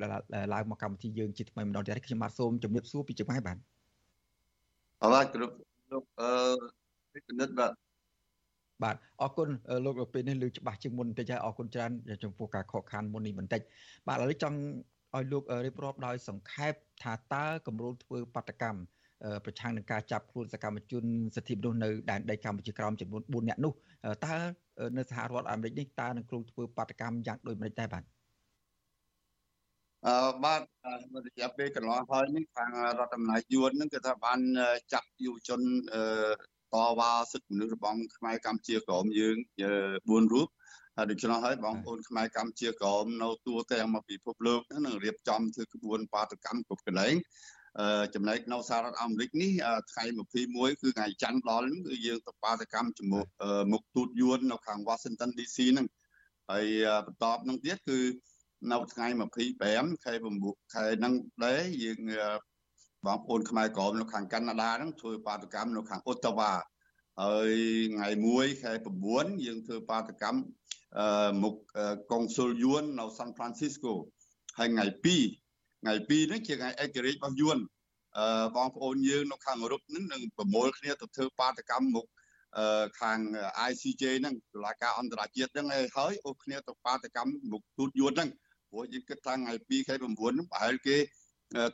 [0.53, 3.57] ឡើងមកកម្មវិធីយើងជាថ្មីម្ដងទៀតខ្ញុំបាទសូមជម្រាបសួរពីចម្ងាយបាទ
[5.01, 5.53] អរបាទគ្រប់
[5.91, 6.31] លោកអឺ
[7.27, 7.73] ពិនិត្យបាទ
[8.83, 9.49] បាទអរគុណ
[9.85, 11.91] លោកនៅពេលនេះលើច្បាស់ជាងមុនបន្តិចហើយអរគុណច្រើន
[12.23, 13.61] ចំពោះការខកខានមុននេះបន្តិច
[14.07, 14.57] បាទឥឡូវចង់
[15.15, 18.79] ឲ្យលោករៀបរាប់ដោយសង្ខេបថាតើគម្រោងធ្វើបាតកម្ម
[19.45, 21.03] ប្រឆាំងនឹងការចាប់ខ្លួនសកម្មជន
[21.35, 23.73] សិទ្ធិមនុស្សនៅដែនដីកម្ពុជាក្រោមចំនួន4នាក់នោះ
[24.25, 24.35] តើ
[24.97, 28.03] នៅសហរដ្ឋអាមេរិកនេះតើនឹងគ្រោងធ្វើបាតកម្មយ៉ាងដូចម្តេចដែរបាទ
[30.05, 30.61] អឺបាទ
[31.27, 34.39] រយៈពេលកន្លងហើយនេះខាងរដ្ឋអំណាចយួនហ្នឹងគឺថាបាន
[34.93, 35.61] ចាត់យុវជន
[35.93, 36.01] អឺ
[36.75, 40.47] តវ៉ាសិទ្ធិមនុស្សរបស់ខ្មែរកម្ពុជាក្រមយើង4រូប
[40.97, 47.15] ហើយដូច្នោះហើយបងប្អូនខ្មែរកម្ពុជាក្រមនៅទូទាំងមកពិភពលោកនឹងរៀបចំធ្វើក្បួនបាតកម្មគ្រប់កន្លែង
[47.79, 49.51] អឺចំណែកនៅសហរដ្ឋអាមេរិកនេះ
[49.91, 50.03] ថ្ងៃ
[50.41, 53.25] 21គឺថ្ងៃច័ន្ទដល់គឺយើងទៅបាតកម្មជាមួយ
[53.71, 55.87] មុខទូតយួននៅខាង Washington DC ហ្នឹង
[56.51, 56.65] ហើយ
[57.05, 57.99] បន្ទាប់នឹងទៀតគឺ
[58.71, 59.07] នៅថ្ងៃ
[59.55, 61.13] 25ខែ9ខែហ្នឹង
[61.45, 61.99] ដែរយើង
[63.07, 66.51] បងប្អូនខ្មែរក្រមនៅខាងកាណាដាហ្នឹងធ្វើបាតកម្មនៅខាងអូតាវ៉ា
[67.21, 67.51] ហើយ
[67.93, 68.71] ថ្ងៃ1ខែ
[69.07, 70.39] 9យើងធ្វើបាតកម្ម
[70.99, 71.55] អឺមុខ
[72.11, 73.93] កុងស៊ុលយួននៅសាន់ហ្វ្រាន់ស៊ីស្កូ
[74.57, 77.57] ហើយថ្ងៃ2ថ្ងៃ2ហ្នឹងជាថ្ងៃឯករាជ្យរបស់យួន
[78.17, 82.05] អឺបងប្អូនយើងនៅខាងអឺរ៉ុបហ្នឹងនឹងប្រមូលគ្នាទៅធ្វើបាតកម្មមុខ
[82.57, 83.19] អឺខាង
[83.69, 88.29] ICJ ហ្នឹងតុលាការអន្តរជាតិហ្នឹងហើយអូគ្នាទៅបាតកម្មមុខទូតយួនហ្នឹង
[88.69, 90.97] ព្រោះយើងគិតថាថ្ងៃ2ខែ9ហ្នឹងប្រហែលគេ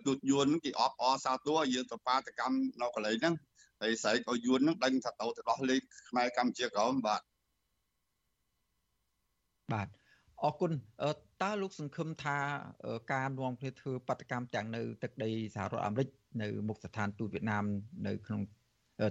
[0.06, 3.36] ទូតយួនគេអបអសាទរយើងទៅបាតកម្មនៅកន្លែងហ្នឹង
[3.82, 7.22] ហើយស្រែកឲ្យយួនហ្នឹងដឹងថាទៅទៅដោះលែងខ្មែរកម្ពុជាក្រមបាទ
[9.74, 9.88] បាទ
[10.44, 10.72] អរគុណ
[11.44, 12.38] តើលោកសង្ឃឹមថា
[13.14, 16.08] ការនាំគ្នាធ្វើបដកម្មទាំងនៅទឹកដីសហរដ្ឋអាមេរិក
[16.42, 17.64] នៅមុខស្ថានទូតវៀតណាម
[18.08, 18.42] នៅក្នុង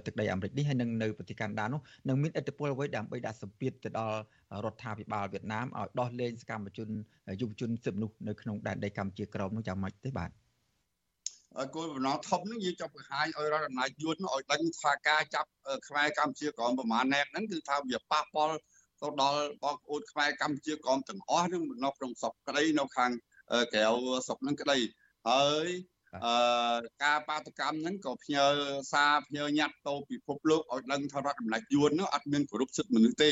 [0.05, 4.17] ទឹកដីអាមេរិកនេះហើយនឹងនៅប្រទេសកាណាដានោះនឹងមានឥទ្ធិពលអ្វីដើម្បីដាក់សម្ពាធទៅដល់
[4.65, 6.89] រដ្ឋាភិបាលវៀតណាមឲ្យដោះលែងសកម្មជន
[7.41, 10.31] យុវជនសិទ្ធិមនុស្សនៅក្នុងដែនដីកម្ពុជាក្រោមនោះយ៉ាងម៉េចទេបាទ
[11.75, 15.49] គោលបំណងធំហ្នឹងយើងចាប់បង្ហាញឲ្យរដ្ឋអំណាចយួនឲ្យដឹងថាការចាប់
[15.87, 18.57] ខ្មែរកម្ពុជាក្រមប្រមាណអ្នកហ្នឹងគឺថាវាប៉ះពាល់
[19.01, 23.11] ទៅដល់បងប្អូនខ្មែរកម្ពុជាក្រមទាំងអស់ហ្នឹងនៅក្នុងស្រុកក្តីនៅខាង
[23.73, 23.85] ក្រៅ
[24.27, 24.77] ស្រុកហ្នឹងក្តី
[25.29, 25.67] ហើយ
[26.25, 28.45] អឺការបាតកម្មហ្នឹងក៏ផ្ញើ
[28.93, 33.31] សារផ្ញើញត្តិទៅពិភពលោកឲ្យដឹងថារដ្ឋអំណាចយួននោះអត់មានគោរពសិទ្ធិមនុស្សទេ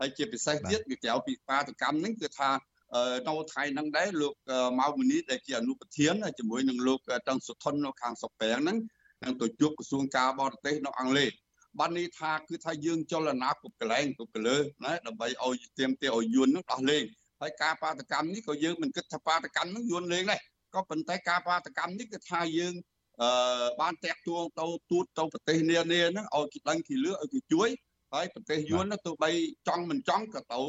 [0.00, 2.50] ហើយជាពិសេសទៀតវាក្រៅពីបាតកម្មហ្នឹងគឺថា
[2.94, 4.34] នៅថ្ងៃហ្នឹងដែរលោក
[4.80, 8.78] ម៉ៅមនីដែលជាអនុប្រធានជាមួយនឹងលោកតឹងសុថុននៅខាងសុកប្រាំងហ្នឹង
[9.24, 11.30] នឹងទៅជួបក្រសួងការបរទេសនៅអង់គ្លេស
[11.78, 17.04] បាននេះថាគឺថាយើងចលនាគ្រប់កន្លែងគ្រប់កលើណាដើម្បីឲ្យទៀមទាឲ្យយួននឹងដោះលែង
[17.40, 20.40] ហើយការបាតកម្មនេះក៏យើងមិនគិតថាបាតកម្មនឹងយួនលែងដែរ
[20.74, 22.74] ក៏ប៉ុន្តែការបាតកម្មនេះគឺថាយើង
[23.22, 27.68] អឺបានតាក់ទួងទៅទូតទៅប្រទេសនានាហ្នឹងឲ្យគេដឹងគេលឿឲ្យគេជួយ
[28.14, 29.30] ហើយប្រទេសយួនទៅបី
[29.68, 30.60] ចង់មិនចង់ក៏ទៅ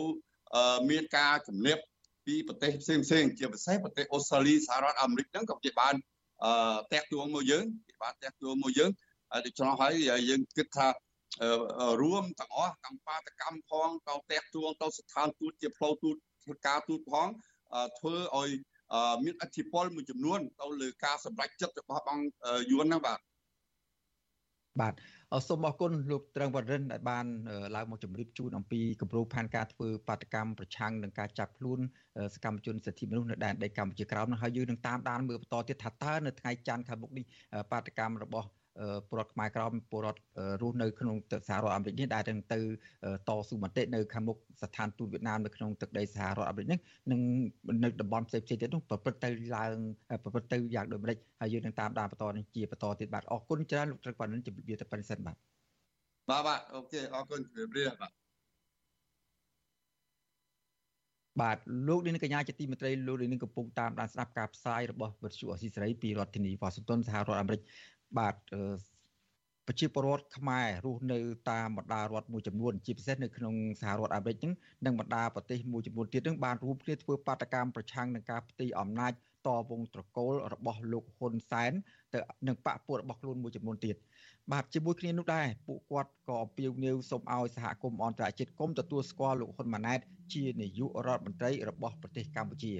[0.89, 1.79] មានការជំរាប
[2.29, 5.95] ពីប្រទេសផ្សេងផ្សេងជាពិសេសប្រទេសអូស្ត្រាលីសហរដ្ឋអាមេរិកហ្នឹងក៏គេបាន
[6.43, 6.51] អឺ
[6.93, 8.89] តាក់ទងមកយើងគេបានតាក់ទងមកយើង
[9.31, 9.93] ហើយដូច្នោះហើយ
[10.29, 10.87] យើងគិតថា
[12.01, 16.15] រួមទាំងអស់ទាំងបាតកម្មផងទៅតាក់ទងទៅស្ថានទូតជាផ្លូវទូត
[16.67, 17.27] ការទូតផង
[17.99, 18.49] ធ្វើឲ្យ
[19.23, 22.19] មានអធិពលមួយចំនួនទៅលើការសម្រេចចិត្តរបស់បង
[22.71, 23.19] យួនហ្នឹងបាទ
[24.81, 24.93] បាទ
[25.47, 27.25] សូមអរគុណលោកត្រឹងវរិនដែលបាន
[27.75, 31.79] ឡើងមកជម្រាបជូនអំពីគម្រោងផែនការធ្វើបាតកម្មប្រឆាំងនឹងការចាប់ខ្លួន
[32.35, 37.25] សកម្មជនសិទ្ធិមនុស្សនៅដែនដីកម្ពុជាក្រោមនោះហើយយើងនឹងតាមដានមើលបន្តទៀតថាតើនៅថ្ងៃច័ន្ទខាងមុខនេះ
[37.71, 38.47] បាតកម្មរបស់
[39.07, 40.21] ពលរដ្ឋខ្មែរក្រមពលរដ្ឋ
[40.61, 42.59] រស់នៅក្នុងទឹកសហរដ្ឋអាមេរិកនេះដែលនឹងទៅ
[43.29, 46.79] តស៊ូមតិនៅខាងមុខស្ថានទូតវៀតណាមនៅក្នុងទឹកដីសហរដ្ឋអាមេរិកនេះ
[47.11, 47.21] នឹង
[47.83, 49.75] នៅតំបន់ផ្សេងៗទៀតនោះប្រព្រឹត្តទៅឡើង
[50.23, 55.35] ប្រព្រឹត្តទៅយ៉ាងដូចម្ដេចហើយយើងនឹងតាមដានបន្តនេះជាបន្តទៀតបាទអរគុណច្រើនលោកត្រឹកប៉ានិនជម្រាបលាទៅប៉ុណ្្នេះសិនបាទ
[56.29, 58.11] បាទបាទអូខេអរគុណជម្រាបលាបាទ
[61.41, 61.57] បាទ
[61.87, 67.61] លោកនាងកញ្ញាជាទីមេត្រីលោកនាងកំពុងតាមដានស្ដាប់ការផ្សាយរបស់វិទ្យុអស៊ីសេរីពីរដ្ឋធានីវ៉ាស៊ីនតោនសហរដ្ឋអាមេរិក
[68.17, 68.35] បាទ
[69.67, 71.19] ប្រជាពលរដ្ឋខ្មែររស់នៅ
[71.51, 74.53] តាមបណ្ដារដ្ឋមួយចំនួនជាពិសេសនៅក្នុងសហរដ្ឋអាមេរិកហ្នឹង
[74.85, 79.13] និងបណ្ដាប្រទេសមួយចំនួនទៀតហ្នឹងបានរួមគ្នាធ្វើបាតកម្មប្រឆាំងនឹងការផ្ទៃអំណាច
[79.47, 81.71] តវងត្រកូលរបស់លោកហ៊ុនសែន
[82.13, 83.95] ទៅនឹងបកពួករបស់ខ្លួនមួយចំនួនទៀត
[84.51, 89.99] បាទជាមួយគ្នានោះដែរពួកគាត់ក៏អំពាវនាវសូមឲ្យសហគមន៍អន្តរជាតិគុំទទួលស្គាល់លោកហ៊ុនម៉ាណែត
[90.33, 92.73] ជានាយករដ្ឋមន្ត្រីរបស់ប្រទេសកម្ពុជា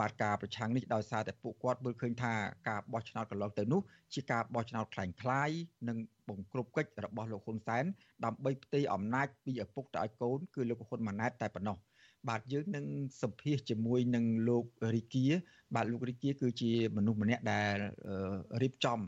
[0.00, 2.32] បាទការប្រឆាំងនេះដោយសារតែពួកគាត់មើលឃើញថា
[2.68, 3.80] ការបោះឆ្នោតកន្លងទៅនោះ
[4.14, 5.58] ជាការបោះឆ្នោតคล้ายៗ
[5.88, 5.96] និង
[6.28, 7.84] បង្ក្រប់កិច្ចរបស់លោកហ៊ុនសែន
[8.24, 11.78] ដើម្បីផ្ទេរអំណាចពីឪពុកទៅឲ្យកូនគឺលោកហ៊ុនម៉ាណែតតែប៉ុណ្ណោះ
[12.28, 12.86] បាទយើងនឹង
[13.22, 14.64] សម្ភាសជាមួយនឹងលោក
[14.94, 15.26] រីគា
[15.75, 17.75] បាទលោករីគាគឺជាមនុស្សម្នាក់ដែល
[18.61, 18.99] រៀបចំ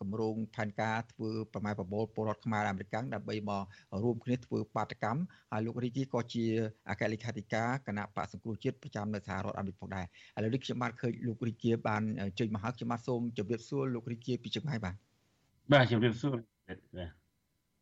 [0.00, 3.62] គម្រោងផែនការធ្វើប្រម៉ែប្រមូលពលរដ្ឋខ្មែរអាមេរិកដើម្បីមក
[4.04, 5.20] រួមគ្នាធ្វើបាតកម្ម
[5.52, 6.44] ហើយលោករីគាក៏ជា
[6.90, 10.06] អគ្គលេខាធិការគណៈបកសង្គ្រោះជាតិប្រចាំនៅសហរដ្ឋអាមេរិកផងដែរ
[10.36, 12.02] ឥឡូវនេះខ្ញុំបានឃើញលោករីគាបាន
[12.38, 14.94] ជើញមកហើយខ្ញុំបាទសូមជម្រាបសួរលោករីគាពីចម្ងាយបាទ
[15.72, 16.36] បាទជម្រាបសួរ
[16.68, 16.78] បាទ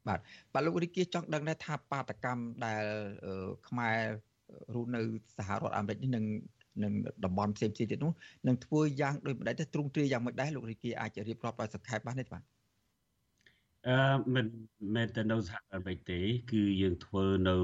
[0.07, 0.19] បាទ
[0.53, 2.85] បាទលោករីគាចង់ដឹងដែរថាបាតកម្មដែល
[3.69, 3.99] ខ្មែរ
[4.75, 5.01] រស់នៅ
[5.37, 6.25] សហរដ្ឋអាមេរិកនេះនឹង
[6.83, 6.93] នឹង
[7.25, 8.13] តំបន់ផ្សេងផ្សេងទៀតនោះ
[8.47, 12.43] នឹងធ្វើយ៉ាងដូចម្ដេចទៅទ្រង់ទ្រាយយ៉ាងម៉េចដែរលោករីកអាចរៀបរាប់ដោយសង្ខេបបានទេបាទ
[13.89, 14.47] អឺមិន
[14.95, 16.21] មែនតែនៅសហរដ្ឋអាមេរិកទេ
[16.53, 17.57] គឺយើងធ្វើនៅ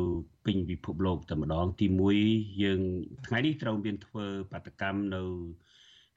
[0.44, 1.86] ពេញពិភពលោកតែម្ដង ទី
[2.24, 2.80] 1យើង
[3.26, 5.22] ថ្ងៃនេះត្រូវមានធ្វើបាតកម្មនៅ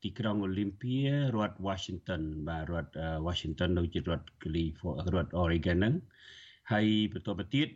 [0.04, 0.96] ទីក្រុងអូលីមពៀ
[1.36, 2.92] រដ្ឋ Washington បាទរដ្ឋ
[3.28, 5.96] Washington នៅជារដ្ឋ California រដ្ឋ Oregon ហ្នឹង
[6.72, 7.68] ហើយបន្តទៅទៀត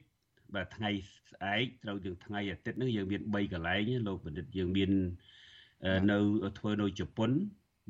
[0.56, 0.90] បាទថ្ងៃ
[1.32, 4.92] ស្អែកត្រូវយើងថ្ងៃអាទិត្យនេះយើងមាន3កន្លែងលោកបណ្ឌិតយើងមាន
[6.12, 6.18] នៅ
[6.60, 7.32] ធ្វើនៅជប៉ុន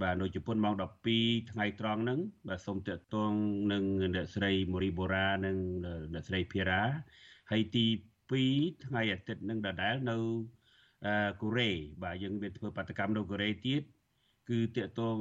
[0.02, 0.76] បាទនៅជប៉ុនម៉ោង
[1.14, 3.32] 12ថ្ងៃត្រង់ហ្នឹងបាទសូមតាក់ទង
[3.72, 3.84] នឹង
[4.16, 5.58] អ្នកស្រីមូរីបូរ៉ានិង
[6.14, 6.84] អ្នកស្រីភីរ៉ា
[7.52, 7.86] ហើយទី
[8.36, 10.18] 2ថ្ងៃអាទិត្យហ្នឹងដដែលនៅ
[11.42, 11.70] កូរ៉េ
[12.04, 13.82] បាទយើងមានធ្វើបាតកម្មនៅកូរ៉េទៀត
[14.50, 15.18] គឺតាក់ទង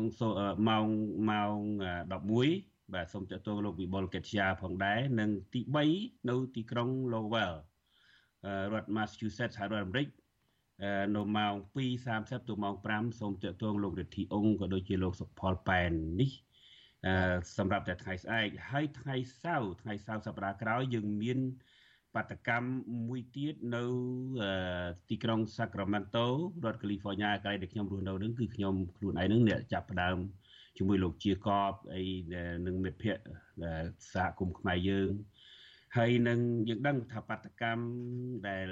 [0.68, 0.86] ម៉ោង
[1.30, 1.56] ម៉ោង
[2.16, 5.60] 11 បាទសូមតេតងលោកវិបុលកេតជាផងដែរនិងទី
[5.94, 7.54] 3នៅទីក្រុង Lowell
[8.72, 10.08] រដ្ឋ Massachusetts សហរដ្ឋអាមេរិក
[11.16, 16.32] នៅម៉ោង2:30ទៅម៉ោង5សូមតេតងលោករិទ្ធីអង្គក៏ដូចជាលោកសុផលប៉ែននេះ
[17.56, 21.38] សម្រាប់តែថ្ងៃស្អែកហើយថ្ងៃសៅរ៍ថ្ងៃសៅរ៍សប្តាហ៍ក្រោយយើងមាន
[22.14, 22.68] បាតកម្ម
[23.08, 23.84] មួយទៀតនៅ
[25.10, 26.26] ទីក្រុង Sacramento
[26.64, 30.18] រដ្ឋ California កន្លែងដែលខ្ញុំរស់នៅនឹងគឺខ្ញុំខ្លួនឯងនឹងអ្នកចាប់ផ្ដើម
[30.76, 32.02] ជាមួយលោកជាកបអី
[32.66, 33.24] នឹងមិត្តភ័ក្តិ
[34.12, 35.10] សហគមន៍ខ្មែរយើង
[35.96, 37.84] ហើយនឹងយើងដឹងថាបដកម្ម
[38.48, 38.68] ដែល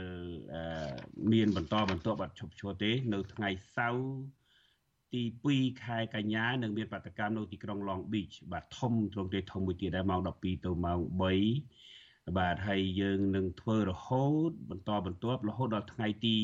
[1.32, 4.08] មានបន្តបន្តបាត់ឈប់ឈរទេ នៅថ្ងៃសៅរ៍
[5.12, 5.22] ទី
[5.54, 11.00] 2ខែកញ្ញានឹងមានបដកម្មនៅទីក្រុង Long Beach បាទធំទ្រង់ទ្រាយធំមួយទៀតដែរម៉ោង12ទៅម៉ោង
[11.68, 16.38] 3បាទហើយយើងនឹងធ្វើរហូតបន្តបន្ទាប់រហូតដល់ថ្ងៃទី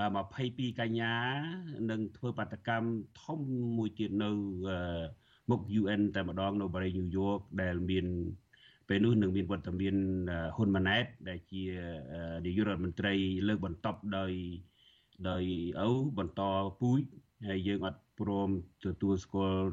[0.00, 1.14] 22កញ្ញា
[1.90, 2.88] នឹងធ្វើបាតកម្ម
[3.22, 3.38] ធំ
[3.78, 4.30] មួយទៀតនៅ
[5.50, 8.06] មុខ UN តែម្ដងនៅបរិយាញូវយ៉កដែលមាន
[8.88, 9.96] ពេលនោះនឹងមានវត្តមាន
[10.56, 11.62] ហ៊ុនម៉ាណែតដែលជា
[12.46, 13.14] នាយករដ្ឋមន្ត្រី
[13.48, 14.32] លើកបន្ទប់ដោយ
[15.28, 15.44] ដោយ
[15.86, 16.42] ឪបន្ត
[16.80, 17.02] ពូជ
[17.48, 18.50] ហើយយើងអត់ព្រម
[18.84, 19.64] ទទួលស្គាល់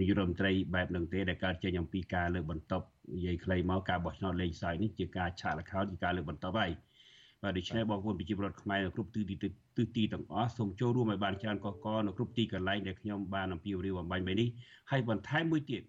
[0.00, 6.72] នាយករដ្ឋមន្ត្រីបែបហ្នឹងទេដែលកើតចេញអំពីការលើកបន្ទប់និយាយខ្លីមកការបោះឆ្នោតលេងសើចនេះជាការឆាកលខោនជាការលើកបន្ទប់ហើយ
[7.42, 9.48] បាទដូច្នេះបងប្អូនប្រជាពលរដ្ឋខ្មែរនៅគ្រប់ទិសទីទិ
[9.84, 14.48] សទីទាំងអស់សូមចូលរួមឲ្យបានច្រើនកកកនៅគ្រប់ទីកន្លែងដែលខ្ញុំបានអំពាវនាវបំបញ្ញមិញនេះ
[14.90, 15.82] ហើយបន្ថែមមួយទៀត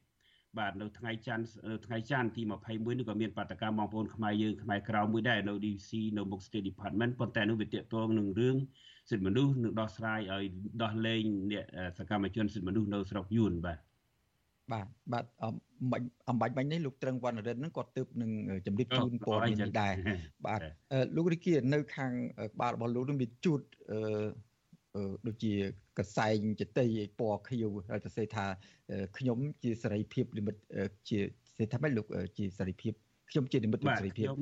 [0.60, 8.56] បាទនៅថ្ងៃច័ន្ទនៅថ្ងៃច័ន្ទទី21នេះក៏មានបាតកម្មបងប្អូនខ្មែរយើងខ្មែរក្រៅមួយដែរនៅ DC នៅមុខ State Department ប៉ុន្តែនោះវាតាក់ទងនឹងរឿង
[9.10, 10.46] សិទ្ធិមនុស្សនឹងដោះស្រាយឲ្យ
[10.84, 11.66] ដោះលែងអ្នក
[11.98, 13.91] សកម្មជនសិទ្ធិមនុស្សនៅស្រុកយួនបាទ
[14.72, 18.32] បាទបាទអំបញ្ញបាញ់នេះលោកត្រឹងវណ្ណរិទ្ធហ្នឹងគាត់ទើបនឹង
[18.66, 19.94] ជំរាបជូនព័ត៌មាននេះដែរ
[20.46, 20.60] បាទ
[21.16, 22.12] លោករីគានៅខាង
[22.54, 23.62] ក្បាលរបស់លោកនឹងមានជូត
[25.28, 25.54] ដូចជា
[26.00, 28.46] កសែងចតីឲ្យពណ៌ខៀវហើយទៅសេថា
[29.18, 30.62] ខ្ញុំជាសេរីភាពនិមិត្ត
[31.10, 31.20] ជា
[31.58, 32.06] សេថាម៉េចលោក
[32.38, 32.94] ជាសេរីភាព
[33.32, 34.34] ខ្ញុំជានិមិត្តសេរីភាពតើ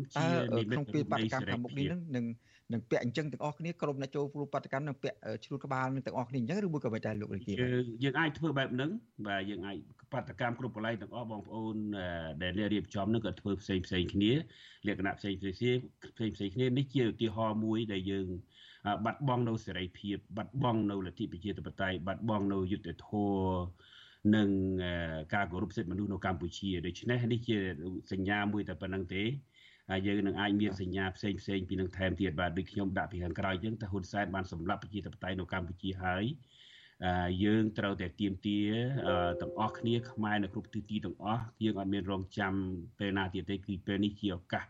[0.71, 2.25] ក្នុងពេលបដកម្មខាងមុខនេះនឹងនឹង
[2.73, 7.53] នឹងពាក់អញ្ចឹងទាំងអស់គ្នាក្រុមអ្នកចូលព្រោះបដកម្មនឹងពាក់ឆ្លួតក្បាលនឹងទាំងអស់គ្នាអញ្ចឹងឬមួយក៏មិនដែរលោករាជា
[8.03, 8.91] យើងអាចធ្វើបែបហ្នឹង
[9.27, 9.77] បាទយើងអាច
[10.13, 11.75] បដកម្មគ្រប់កន្លែងទាំងអស់បងប្អូន
[12.41, 14.31] ដែលអ្នករៀបចំនឹងក៏ធ្វើផ្សេងផ្សេងគ្នា
[14.87, 18.27] លក្ខណៈផ្សេងផ្សេងផ្សេងផ្សេងគ្នានេះជាឧទាហរណ៍មួយដែលយើង
[19.05, 23.59] បាត់បង់នៅសេរីភាពបាត់បង់នៅលទ្ធិប្រជាធិបតេយ្យបាត់បង់នៅយុត្តិធម៌
[24.35, 24.49] និង
[25.33, 27.57] ការគោរពសិទ្ធិមនុស្សនៅកម្ពុជាដូច្នេះនេះជា
[28.11, 29.23] សញ្ញាមួយតែប៉ុណ្្នឹងទេ
[29.89, 36.23] ហើយយើងនឹងអាចមានសញ្ញាផ្សេងផ្សេងពីនឹងថែមទៀតបាទដូចខ្ញុំដាក់ពីខាងក្រោយអញ្ចឹងថាហ៊ុនសែនបានសម្លាប់ប្រជាធិបតេយ្យនៅកម្ពុជាហើយ
[37.43, 38.59] យើងត្រូវតែទៀមទា
[39.41, 42.53] ទាំងអស់គ្នាខ្មែរនៅគ្រប់ទិសទីទាំងអស់យើងអត់មានរងចាំ
[42.99, 44.65] ពេលណាទៀតទេគឺពេលនេះជាឱកាស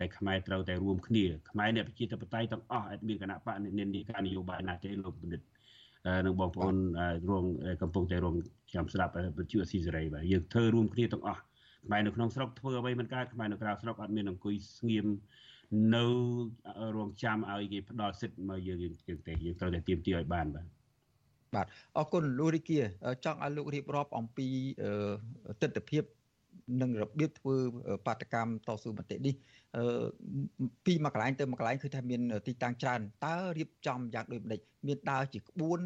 [0.00, 5.40] ដែលខ្មែរត្រូវតែរួមគ្នាខ្មែរអ្នកប្រជាធិបតេយ្យទាំងអស់អត់មានគណៈបកនិន្នាការនយោបាយណាទេលោកបណ្ឌិត
[6.26, 6.74] នឹងបងប្អូន
[7.30, 7.44] រង
[7.82, 8.34] កំពុងតែរង
[8.74, 11.40] ចាំស្ដាប់វិទ្យុអស៊ីសេរីបាទយើងធ្វើរួមគ្នាទាំងអស់
[11.86, 15.06] ខ្មែរនៅក្នុងស្រុកធ្វើអ្វីមិនកើតខ្មែរនៅក្រៅស្រុកអត់មានអង្គុយស្ងៀម
[15.94, 16.04] នៅ
[16.96, 18.88] រងចាំឲ្យគេផ្ដល់សិទ្ធិមកយើងយើ
[19.18, 20.66] ងទេយើងត្រូវតែទៀមទាឲ្យបានបាទ
[21.54, 22.80] បាទអរគុណលោករីគា
[23.24, 24.48] ចង់ឲ្យលោករៀបរាប់អំពី
[25.62, 25.98] ទស្សនវិជ្ជា
[26.80, 27.56] និងរបៀបធ្វើ
[28.06, 29.34] បាតកម្មតស៊ូមតិនេះ
[30.86, 35.80] ពីមួយកន្លែងទៅមួយកន្លែងគឺថាមានទីតាំងច្រើនតើរៀបចំយ៉ាងដូចម្ដេចមានដើរជាក្បួន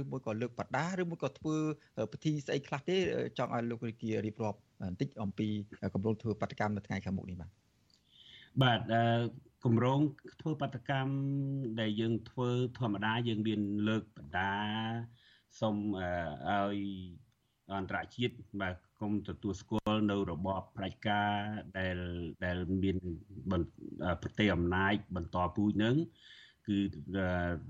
[0.00, 1.56] ឬមួយក៏លើកបដាឬមួយក៏ធ្វើ
[2.12, 2.96] ពិធីស្អីខ្លះទេ
[3.38, 5.48] ចង់ឲ្យលោករាជារៀបរាប់បន្តិចអំពី
[5.94, 7.50] កម្រងធ្វើបាតកម្មនៅថ្ងៃខាងមុខនេះបាទ
[8.62, 8.80] បាទ
[9.64, 10.00] គម្រោង
[10.40, 11.12] ធ្វើបាតកម្ម
[11.80, 14.52] ដែលយើងធ្វើធម្មតាយើងមានលើកបដា
[15.60, 15.76] សូម
[16.48, 16.78] ឲ្យ
[17.76, 21.32] អន្តរជាតិបាទគុំទទួលស្គាល់នៅរបបផ្ដាច់ការ
[21.78, 21.96] ដែល
[22.44, 22.96] ដែលមាន
[24.22, 25.96] ប្រទេសអំណាចបន្តពូជនឹង
[26.66, 26.78] គឺ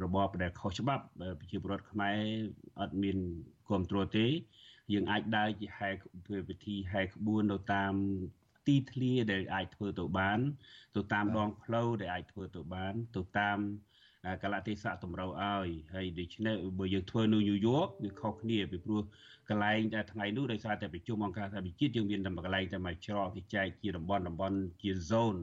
[0.04, 1.04] របបដែលខុសច្បាប់
[1.40, 2.18] ប្រជាពលរដ្ឋខ្មែរ
[2.80, 3.16] អត់មាន
[3.66, 4.26] គ្រប់គ្រងទេ
[4.92, 5.90] យើងអាចដើរជាហែ
[6.48, 7.94] វិធីហែក្បួននៅតាម
[8.66, 10.38] ទីធ្លាដែលអាចធ្វើទៅបាន
[10.96, 13.58] ទៅតាមដងផ្លូវដែលអាចធ្វើទៅបាន ទៅតាម
[14.42, 19.02] កលៈទេសៈតម្រូវឲ្យហើយដូច្នេះបើយើងធ្វើនៅញូវយ៉កវាខុសគ្នាពីព្រោះ
[19.48, 25.40] កន្លែងតែថ្ងៃនោះដោយសារតែប្រជុំអង្គការសហប្រជាជាតិយើងមានតែមួយកន្លែងតែមួយច្រកគេចែកជាតំបន់តំបន់ជា zone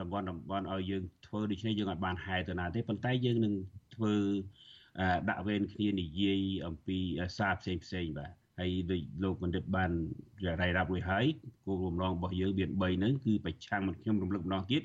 [0.00, 3.54] តំបន់តំបន់ឲ្យយើងធ្វើដូច្នេះយើងអាចបានហែទៅណាទេប៉ុន្តែយើងនឹង
[3.94, 4.14] ធ្វើ
[5.28, 6.98] ដាក់វេនគ្នានិយាយអំពី
[7.38, 9.90] សារផ្សេងផ្សេងបាទហើយដូចលោកបណ្ឌិតបាន
[10.60, 11.26] រាយរាប់រួចហើយ
[11.64, 14.82] គោលបំណងរបស់យើងមាន3ហ្នឹងគឺប្រឆាំងមិនខ្ញុំរំលឹកម្ដងទៀត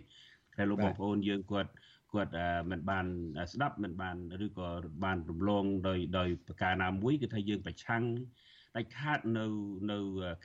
[0.55, 1.71] ហើយលោកបងប្អូនយើងគាត់
[2.15, 2.31] គាត់
[2.71, 3.05] មិនបាន
[3.51, 4.67] ស្ដាប់មិនបានឬក៏
[5.03, 8.03] បានរំលងដោយដោយប្រការណាមួយគឺថាយើងប្រឆាំង
[8.75, 9.45] ដាច់ខាតនៅ
[9.91, 9.97] នៅ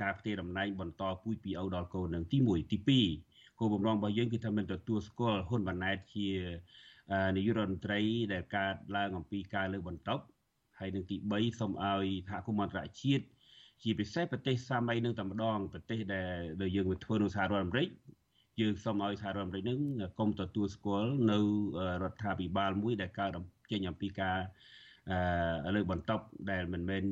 [0.03, 2.79] ការផ្ទេរតំណែងបន្តពូជពីឪដល់កូននឹងទី1ទី
[3.19, 6.29] 2គោលបំណងរបស់យើងគឺថាមិនទទួលស្គាល់ហ៊ុនម៉ាណែតជា
[7.37, 8.01] នាយករដ្ឋមន្ត្រី
[8.33, 10.25] ដែលកើតឡើងអំពីការលើកបន្ទប់
[10.79, 13.25] ហើយនឹងទី3សូមឲ្យសហគមន៍អន្តរជាតិ
[13.83, 15.99] ជាពិសេសប្រទេសសាមីនឹងតែម្ដងប្រទេស
[16.61, 17.89] ដែលយើងធ្វើនៅសហរដ្ឋអាមេរិក
[18.61, 19.79] យើងសូមឲ្យសហរដ្ឋអាមេរិកនឹង
[20.19, 21.39] កុំទទួលស្គាល់នៅ
[22.03, 23.31] រដ្ឋាភិបាលមួយដែលកើត
[23.71, 24.39] ចេញអំពីការ
[25.75, 27.03] លើកបន្ទប់ដែលមិនមែន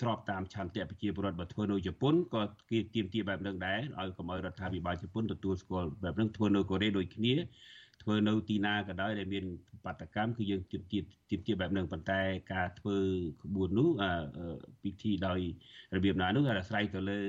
[0.00, 7.34] ស្របតាមឆន្ទៈប្រជាពលរដ្ឋបើធ្វើនៅជប៉ុនក៏គេទៀមទាបែបនឹងដែរឲ្យកុំឲ្យរដ្ឋាភិបាលជប៉ុនទទួលស្គាល់បែបនឹងធ្វើនៅកូរ៉េដូចគ្នា
[8.02, 9.44] ធ្វើនៅទីណាក៏ដោយដែលមាន
[9.84, 10.98] បដកម្មគឺយើងទៀមទា
[11.30, 12.20] ទៀមទាបែបនឹងប៉ុន្តែ
[12.52, 12.96] ការធ្វើ
[13.42, 13.88] ក្បួននោះ
[14.82, 15.40] ពិធីដោយ
[15.96, 17.20] របៀបណានោះអាស្រ័យទៅលើ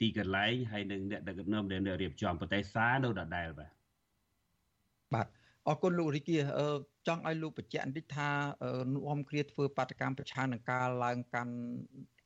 [0.00, 3.70] ទីកន្លែងហើយនឹងអ្នកដឹកនាំដែលអ្នករៀបចំប្រទេសសានៅដដែលបាទ
[5.14, 5.26] បាទ
[5.68, 6.38] អរគុណលោករីគា
[7.06, 8.28] ចង់ឲ្យលោកបញ្ជាក់បន្តិចថា
[8.94, 11.54] នាំគ្រាធ្វើបាតកម្មប្រឆាំងនឹងការឡើងកាន់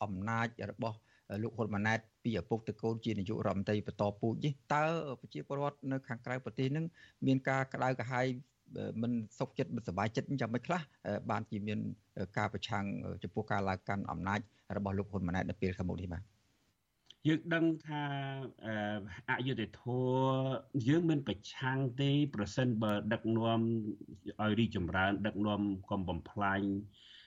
[0.02, 0.98] អំណាចរបស់
[1.42, 4.84] លោកហ៊ុនម៉ាណែតពីឪពុកទៅកូនជានាយករដ្ឋមន្ត្រីបន្តពូជនេះតើ
[5.20, 6.84] ប្រជាពលរដ្ឋនៅខាងក្រៅប្រទេសនឹង
[7.26, 8.26] មានការក្តៅក្រហាយ
[9.02, 10.80] មិនសុខចិត្តមិនសប្បាយចិត្តយ៉ាងម៉េចខ្លះ
[11.30, 11.78] បានជាមាន
[12.38, 12.84] ការប្រឆាំង
[13.22, 14.40] ចំពោះការឡើងកាន់អំណាច
[14.76, 16.22] របស់លោកហ៊ុនម៉ាណែតនៅពេលខាងមុខនេះបាទ
[17.28, 18.02] យើងដឹងថា
[19.30, 23.60] អយុធធម៌យើងមិនប្រឆាំងទេ ប្រសិនបើដឹកនាំ
[24.42, 25.60] ឲ្យរីចម្រើន ដឹកនាំ
[25.90, 26.60] កុំបំផ្លាញ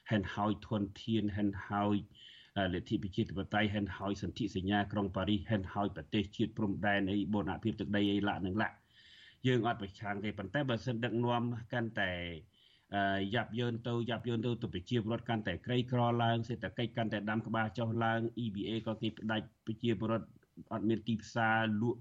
[0.10, 1.96] ហេនហើយធនធានហេនហើយ
[2.74, 8.76] លទ្ធិប្រជាធិបតេយ្យហេនហើយសន្ធិសញ្ញាក្រុងប៉ារីសហេនហើយប្រទេសជាតិព្រំដែនអីបូរណភាពទឹកដីអីឡាក់នឹងឡាក់
[9.48, 12.12] យើងអត់ប្រឆាំងទេប៉ុន្តែបើសិនដឹកនាំកាន់តែ
[13.34, 20.28] យ៉ាប់យឺនទៅយ៉ាប់យឺនទៅទៅប្រជាពលរដ្ឋកាន់តែក្រីក្រឡើងសេដ្ឋកិច្ចកាន់តែដាំក្បាលចុះឡើង EBA ក៏គេផ្ដាច់ប្រជាពលរដ្ឋ
[20.74, 22.00] អត់មានទីផ្សារលក់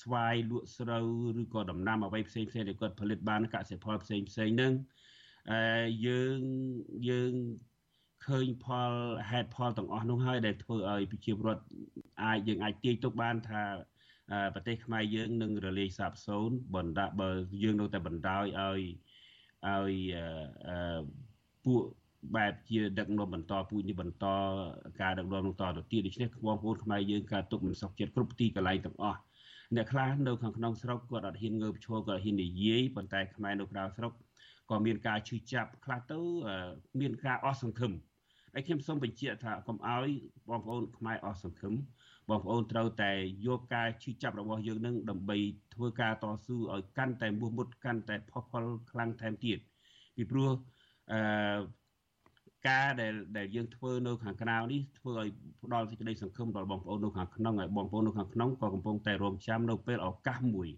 [0.00, 1.06] ស្វាយលក់ស្រូវ
[1.42, 4.72] ឬក៏ដំណាំអ្វីផ្សេងផ្សេងដែលគាត់ផលិតបានកសិផលផ្សេងផ្សេងហ្នឹង
[5.50, 6.38] អឺយើង
[7.08, 7.32] យើង
[8.26, 8.92] ឃើញផល
[9.30, 11.64] ហេតុផលទាំងអស់នោះហើយដែលធ្វើឲ្យប្រជាពលរដ្ឋ
[12.24, 13.62] អាចយើងអាចទាយទុកបានថា
[14.54, 17.30] ប្រទេសខ្មែរយើងនឹងរលាយសាបសូន្យបណ្ដាបើ
[17.62, 18.80] យើងនៅតែបណ្ដោយឲ្យ
[19.70, 19.94] ឲ្យ
[21.64, 21.82] ពួក
[22.36, 24.26] បែបជាដឹកនាំបន្តពូជនេះបន្ត
[25.00, 29.18] ការដឹកនាំបន្តទៅទៀតដូច្នេះបងប្អូនខ្មែរយើងការទុកមិនសុខចិត្តគ្រប់ទីកន្លែងទាំងអស់
[29.76, 34.12] អ្នកខ្លះនៅខាងក្នុងស្រុកគាត់អត់ហ៊ានងើបឈរគាត់ហ៊ាននិយាយប៉ុន្តែខ្មែរនៅក្រៅស្រុក
[34.70, 36.18] ក៏មានការឈឺចាប់ខ្លះទៅ
[37.00, 37.92] មានការអស់សង្ឃឹម
[38.54, 40.10] ហើយខ្ញុំសូមបញ្ជាក់ថាកុំឲ្យ
[40.48, 41.74] បងប្អូនខ្មែរអស់សង្ឃឹម
[42.30, 43.12] បងប្អូនត្រូវតែ
[43.46, 45.36] យកការឈឺចាប់របស់យើងនឹងដើម្បី
[45.74, 49.58] ធ្វើការតស៊ូឲ្យកាន់តែមោះមុតកាន់តែផុសផុលខ្លាំងថែមទៀត
[50.16, 50.50] ពីព្រោះ
[51.12, 51.60] អឺ
[52.68, 55.28] ការដែលដែលយើងធ្វើនៅខាងក្រៅនេះធ្វើឲ្យ
[55.64, 60.68] ផ្ដល់សេចក្តីសង្ឃឹមដល់បងប្អូននៅខាងក្នុងហើយបងប្អូននៅខាងក្នុងក៏កំពុងតែរងចាំនៅពេលឱកាសមួយ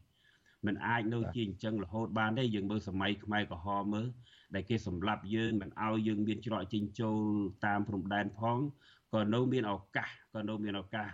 [0.66, 4.06] มันអាចនៅជាអញ្ចឹងរហូតបានទេយើងមើលសម័យខ្មែរក្រហមមើល
[4.54, 7.20] ដែលគេសម្លាប់យើងមិនឲ្យយើងមានច្រកចេញចូល
[7.66, 8.58] តាមព្រំដែនផង
[9.14, 11.08] ក៏នៅមានឱកាសក៏នៅមានឱកាស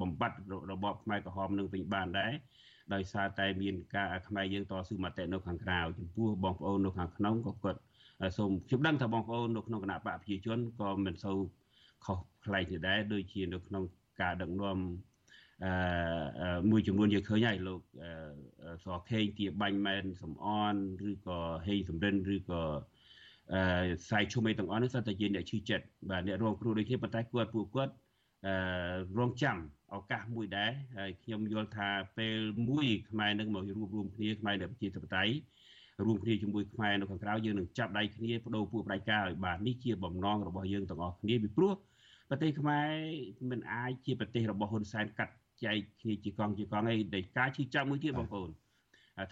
[0.00, 0.38] បំបត្តិ
[0.70, 2.32] របបខ្មែរក្រហមនឹងវិញបានដែរ
[2.94, 7.80] ដោយសារតែមានការខ្មែរយើងតស៊ូមតិនៅខាងក្រៅចំពោះបងប្អូននៅខាងក្នុងក៏គាត់
[8.36, 11.38] សូមខ្ញុំដឹងថាបងប្អូននៅក្នុងគណៈបកប្រជាជនក៏មិនសូវ
[12.04, 13.82] ខុសប្លែកនេះដែរដូចជានៅក្នុង
[14.20, 14.78] ការដឹកនាំ
[15.64, 17.80] អឺមួយចំនួនយើងឃើញហើយលោក
[18.84, 20.74] សខេងជាបាញ់មែនសំអន
[21.10, 22.62] ឬក៏ហេងសំរិនឬក៏
[23.54, 23.62] អឺ
[24.10, 27.92] សាយឈុំអីទាំងអស់នេះសតតែជាអ្នកឈឺចិត្តបាទអ្នករងគ្រោះដូចគ្នាប៉ុន្តែគាត់ពួកគាត់
[28.46, 28.54] អឺ
[29.18, 29.56] រងចាំ
[29.94, 31.88] ឱកាសមួយដែរហើយខ្ញុំយល់ថា
[32.18, 32.38] ពេល
[32.68, 35.34] មួយខ្មែរនឹងមករួបរวมគ្នាខ្មែរនៅប្រជាធិបតេយ្យ
[36.06, 41.74] រួមគ្នាជាមួយខ្មែរនៅខាងក្រៅយើងនឹងចាប់ដៃគ្នាបដូរពួកបដិការឲ្យបាននេះជាបំណងរបស់យើងទាំងអស់គ្នាពីព្រោះ
[42.28, 42.88] ប្រទេសខ្មែរ
[43.50, 45.34] មិនអាចជាប្រទេសរបស់ហ៊ុនសែនកាត់
[45.64, 48.50] ចែកគ្នាជាកង់ជាកង់ឯងដែលការឈឺចាប់មួយទៀតបងប្អូន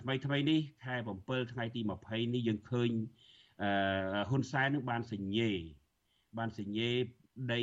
[0.00, 0.94] ថ្មីថ្មីនេះខែ
[1.24, 3.27] 7ថ្ងៃទី20នេះយើងឃើញអឺ
[4.28, 5.50] ហ៊ុនសែននឹងបានសញ្ញេ
[6.38, 6.90] បានសញ្ញេ
[7.52, 7.60] ដី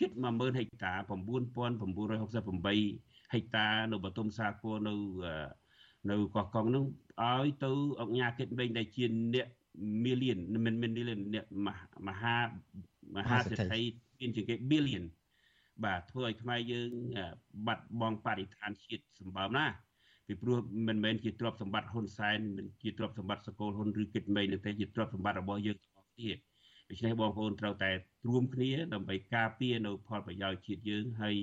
[0.00, 4.94] ជិត10000ហិកតា9968ហិកតានៅបតុមសាគរនៅ
[6.10, 6.84] នៅកោះកុងនឹង
[7.22, 9.04] ឲ្យទៅអង្គញាគិតវិញដែលជា
[9.34, 9.46] អ្នក
[10.04, 11.44] million មិន million អ្នក
[12.08, 12.38] មហា
[13.16, 13.80] មហាសេដ្ឋី
[14.20, 15.04] មានជាងគេ billion
[15.84, 16.90] បាទធ្វើឲ្យខ្មែរយើង
[17.66, 19.66] បាត់បង់បរិស្ថានជាតិសម្បើមណា
[20.28, 20.58] ពីព្រោះ
[20.88, 26.30] មិនមែនជាទ្រព្យសម្បត្តិហ៊ុនសែនមិនជាទ្រព្យសម្បត្តិសកលហ៊ុនឬគិតមេនោះទេជាទ្រព្យសម្បត្តិរបស់យើងទាំងអស់គ្នា
[26.88, 27.90] ដូច្នេះបងប្អូនត្រូវតែ
[28.28, 31.36] រួមគ្នាដើម្បីការពារនៅផលប្រយោជន៍ជាតិយើងហើយ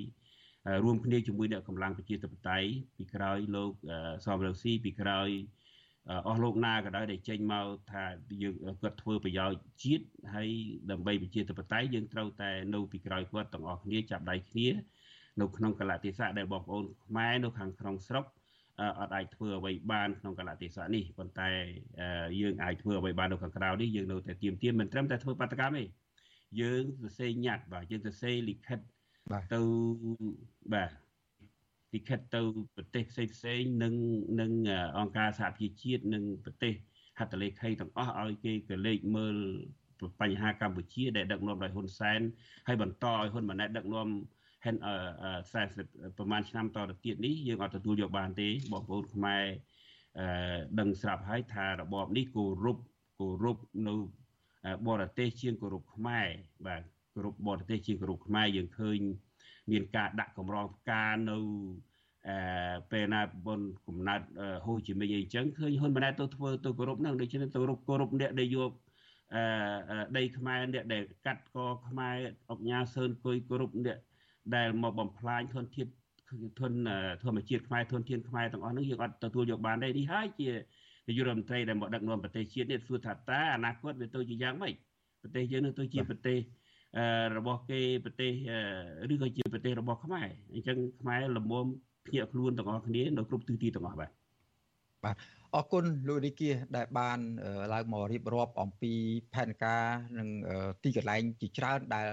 [0.84, 3.70] រួមគ្នាជាមួយអ្នកកម្លាំងប្រជាធិបតេយ្យពីក្រោយលោក
[4.26, 5.28] សំរងស៊ីពីក្រោយ
[6.28, 8.04] អស់លោកណាក៏ដោយដែលចេញមកថា
[8.42, 10.48] យើងគាត់ធ្វើប្រយោជន៍ជាតិហើយ
[10.90, 14.68] ដើម្បីប្រជាធិបតេយ្យយើងត្រូវតែនៅពីក្រោយគាត់ទាំងអស់គ្នាចាប់ដៃគ្នា
[15.40, 18.24] នៅក្នុងកលៈទេសៈដែលបងប្អូនខ្មែរនៅខាងក្នុងស្រុក
[18.98, 21.48] អត់អាចធ្វើអ្វីបានក្នុងកលៈទេសៈនេះប៉ុន្តែ
[22.40, 25.84] យើងអាចធ្វើអ្វីបាននៅខាងក្រៅនេះយើងនៅតែទៀមទៀមមិនត្រឹមតែធ្វើបាតកម្មទេ
[26.60, 28.78] យើងសរសេរញត្តិបាទយើងសរសេរលិខិត
[29.54, 29.60] ទៅ
[30.74, 30.90] បាទ
[31.94, 32.40] លិខិតទៅ
[32.76, 33.94] ប្រទេសផ្សេងផ្សេងនិង
[34.40, 34.52] និង
[34.98, 36.74] អង្គការសហប្រជាជាតិនិងប្រទេស
[37.18, 39.36] ហត្ថលេខីទាំងអស់ឲ្យគេក៏លេខមើល
[40.20, 42.20] បញ្ហាកម្ពុជាដែលដឹកនាំដោយហ៊ុនសែន
[42.66, 44.35] ហើយបន្តឲ្យហ៊ុនម៉ាណែតដឹកនាំហិន
[44.66, 49.44] 40ប្រហែលឆ្នាំតទៅទៀតនេះយើងអត់ទទួលយកបានទេបងប្អូនខ្មែរ
[50.18, 50.26] អឺ
[50.78, 52.78] ដឹងស្រាប់ហើយថារបបនេះគោរព
[53.18, 53.94] គោរពនៅ
[54.88, 56.28] បរទេសជាងគោរពខ្មែរ
[56.66, 56.82] បាទ
[57.14, 58.98] គោរពបរទេសជាងគោរពខ្មែរយើងឃើញ
[59.70, 61.38] មានការដាក់កម្រងផ្កានៅ
[62.28, 64.26] អឺពេលណាបុនកំណត់
[64.66, 67.58] ហូជីមិញអីចឹងឃើញហ៊ុនម៉ាណែតទៅធ្វើទៅគោរពហ្នឹងដូច្នេះទៅ
[67.88, 68.70] គោរពអ្នកដែលយក
[69.34, 71.58] អឺដីខ្មែរអ្នកដែលកាត់ក
[71.88, 72.16] ខ្មែរ
[72.50, 73.98] អុកញ៉ាសឿនគុយគោរពអ្នក
[74.54, 75.88] ដែលមកបំផ្លាញធនធាន
[76.60, 76.72] ធន
[77.22, 80.48] ធម្មជាតិខ្មែរធនធានខ្មែរទាំងអស់ហ្នឹងយើងអត់ទទួលយកបានទេនេះហើយជា
[81.08, 84.74] នាយករដ្ឋមន្ត្រីដែលមកដឹកនាំប្រទេសជាតិនេះសួរថាតើអនាគតវាទៅជាយ៉ាងម៉េច
[85.22, 86.38] ប្រទេសយើងនឹងទៅជាប្រទេស
[87.36, 88.32] របស់គេប្រទេស
[89.12, 91.66] ឬក៏ជាប្រទេសរបស់ខ្មែរអញ្ចឹងខ្មែរលំមុំ
[92.06, 94.10] ភ្ញាក់ខ្លួនទាំងអស់គ្នានៅគ្រប់ទិសទីទាំងអស់បាទ
[95.04, 95.16] បាទ
[95.54, 97.18] អរគុណលោកនីគាដែលបាន
[97.74, 98.92] ឡើងមករៀបរាប់អំពី
[99.34, 99.84] ផែនការ
[100.18, 100.28] និង
[100.82, 102.06] ទីកន្លែងជាច្រើនដែល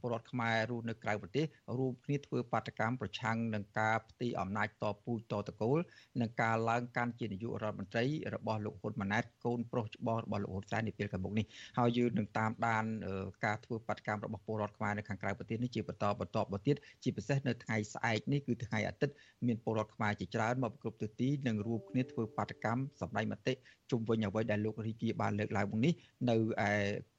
[0.00, 1.44] ពលរដ្ឋខ្មែររស់នៅក្រៅប្រទេស
[1.78, 5.78] រួមគ្នាធ្វើបាតកម្មប្រឆាំងនឹងការផ្ទីអំណាចតពូជតតកូល
[6.20, 11.46] និងការឡើងកាន់ជានាយករដ្ឋមន្ត្រីរបស់លោកហ៊ុនម៉ាណែតកូនប្រុសច្បងរបស់លោកហ៊ុនសែននាពេលខាងមុខនេះ
[11.78, 12.84] ហើយយើងនឹងតាមដាន
[13.44, 19.14] ការធ្វើបាតកម្មរបស់ពលរដ្ឋខ្មែរនៅខាងក្រៅប្រទេសនេះជាបន្តបន្តបន្តទៀតជាពិសេសនៅថ្ងៃស្អែកនេះគឺថ្ងៃអាទិត្យ
[19.46, 23.52] មានពលរដ្ឋខ្មែរជាច្រើនមកគ្រប់ទិសទីនិងរួមគ្នាធ្វើបាតកម្មសម្ដែងមតិ
[23.90, 25.92] ជុំវិញអ្វីដែលលោករីគីបានលើកឡើងមកនេះ
[26.30, 26.36] នៅ
[26.68, 26.70] ឯ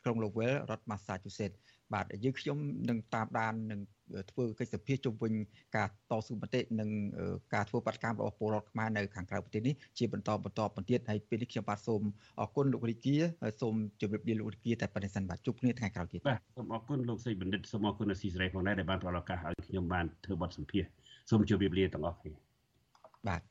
[0.03, 1.58] ក្រុង Lowell រដ្ឋ Massachusetts
[1.93, 2.58] បាទយើងខ្ញុំ
[2.89, 3.82] នឹងតាមដាននឹង
[4.32, 5.34] ធ្វើកិច្ចសភាជុំវិញ
[5.78, 6.89] ការតស៊ូមតិនិង
[7.53, 12.01] ការធ្វើបដកម្មរបស់ពលរដ្ឋខ្មែរនៅខាងក្រៅប្រទេសនេះជាបន្តបន្តបន្ទៀតហើយពេលនេះខ្ញុំបាទសូម
[12.39, 20.89] អរគុណលោករីគាហើយសូមជម្រាបលាលោករីគាតែប៉ុណ្្នេះសិនបាទជួបគ្នាថ្ងៃក្រោយទៀតបាទសូមអរគុណលោកសេចបណ្ឌិតសូមអរគុណអាស៊ីសេរីផងដែរដែលបានផ្តល់ឱកាសឲ្យខ្ញុំបានធ្វើបទសម្ភាសន៍
[21.30, 22.34] សូមជម្រាបលាទាំងអស់គ្នា
[23.28, 23.41] បាទ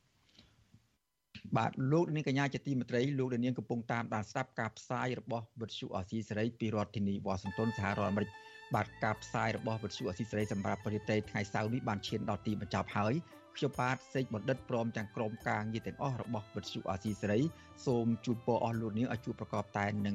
[1.57, 8.31] បាទលោកនាងកញ្ញាជាទីមេត្រីលោកនាងកំពុងតាមដានស្ដាប់ការផ្សាយរបស់វិទ្យុអស៊ីសេរីពីរដ្ឋធានីវ៉ាស៊ីនតោនសហរដ្ឋអាមេរិក
[8.75, 13.15] បាទការផ្សាយរបស់វិទ្យុអស៊ីសេរីសម្រាប់ប្រតិថ្ងៃសៅរ៍នេះបានឈានដល់ទីបញ្ចប់ហើយ
[13.57, 17.41] ខ្ញុំបាទសេកបណ្ឌិតព្រមទាំងក្រុមការងារទាំងអស់របស់វិទ្យុអស៊ីសេរី
[17.87, 20.15] សូមជូនពរអស់លោកនាងឲ្យជួបប្រកបតែនឹង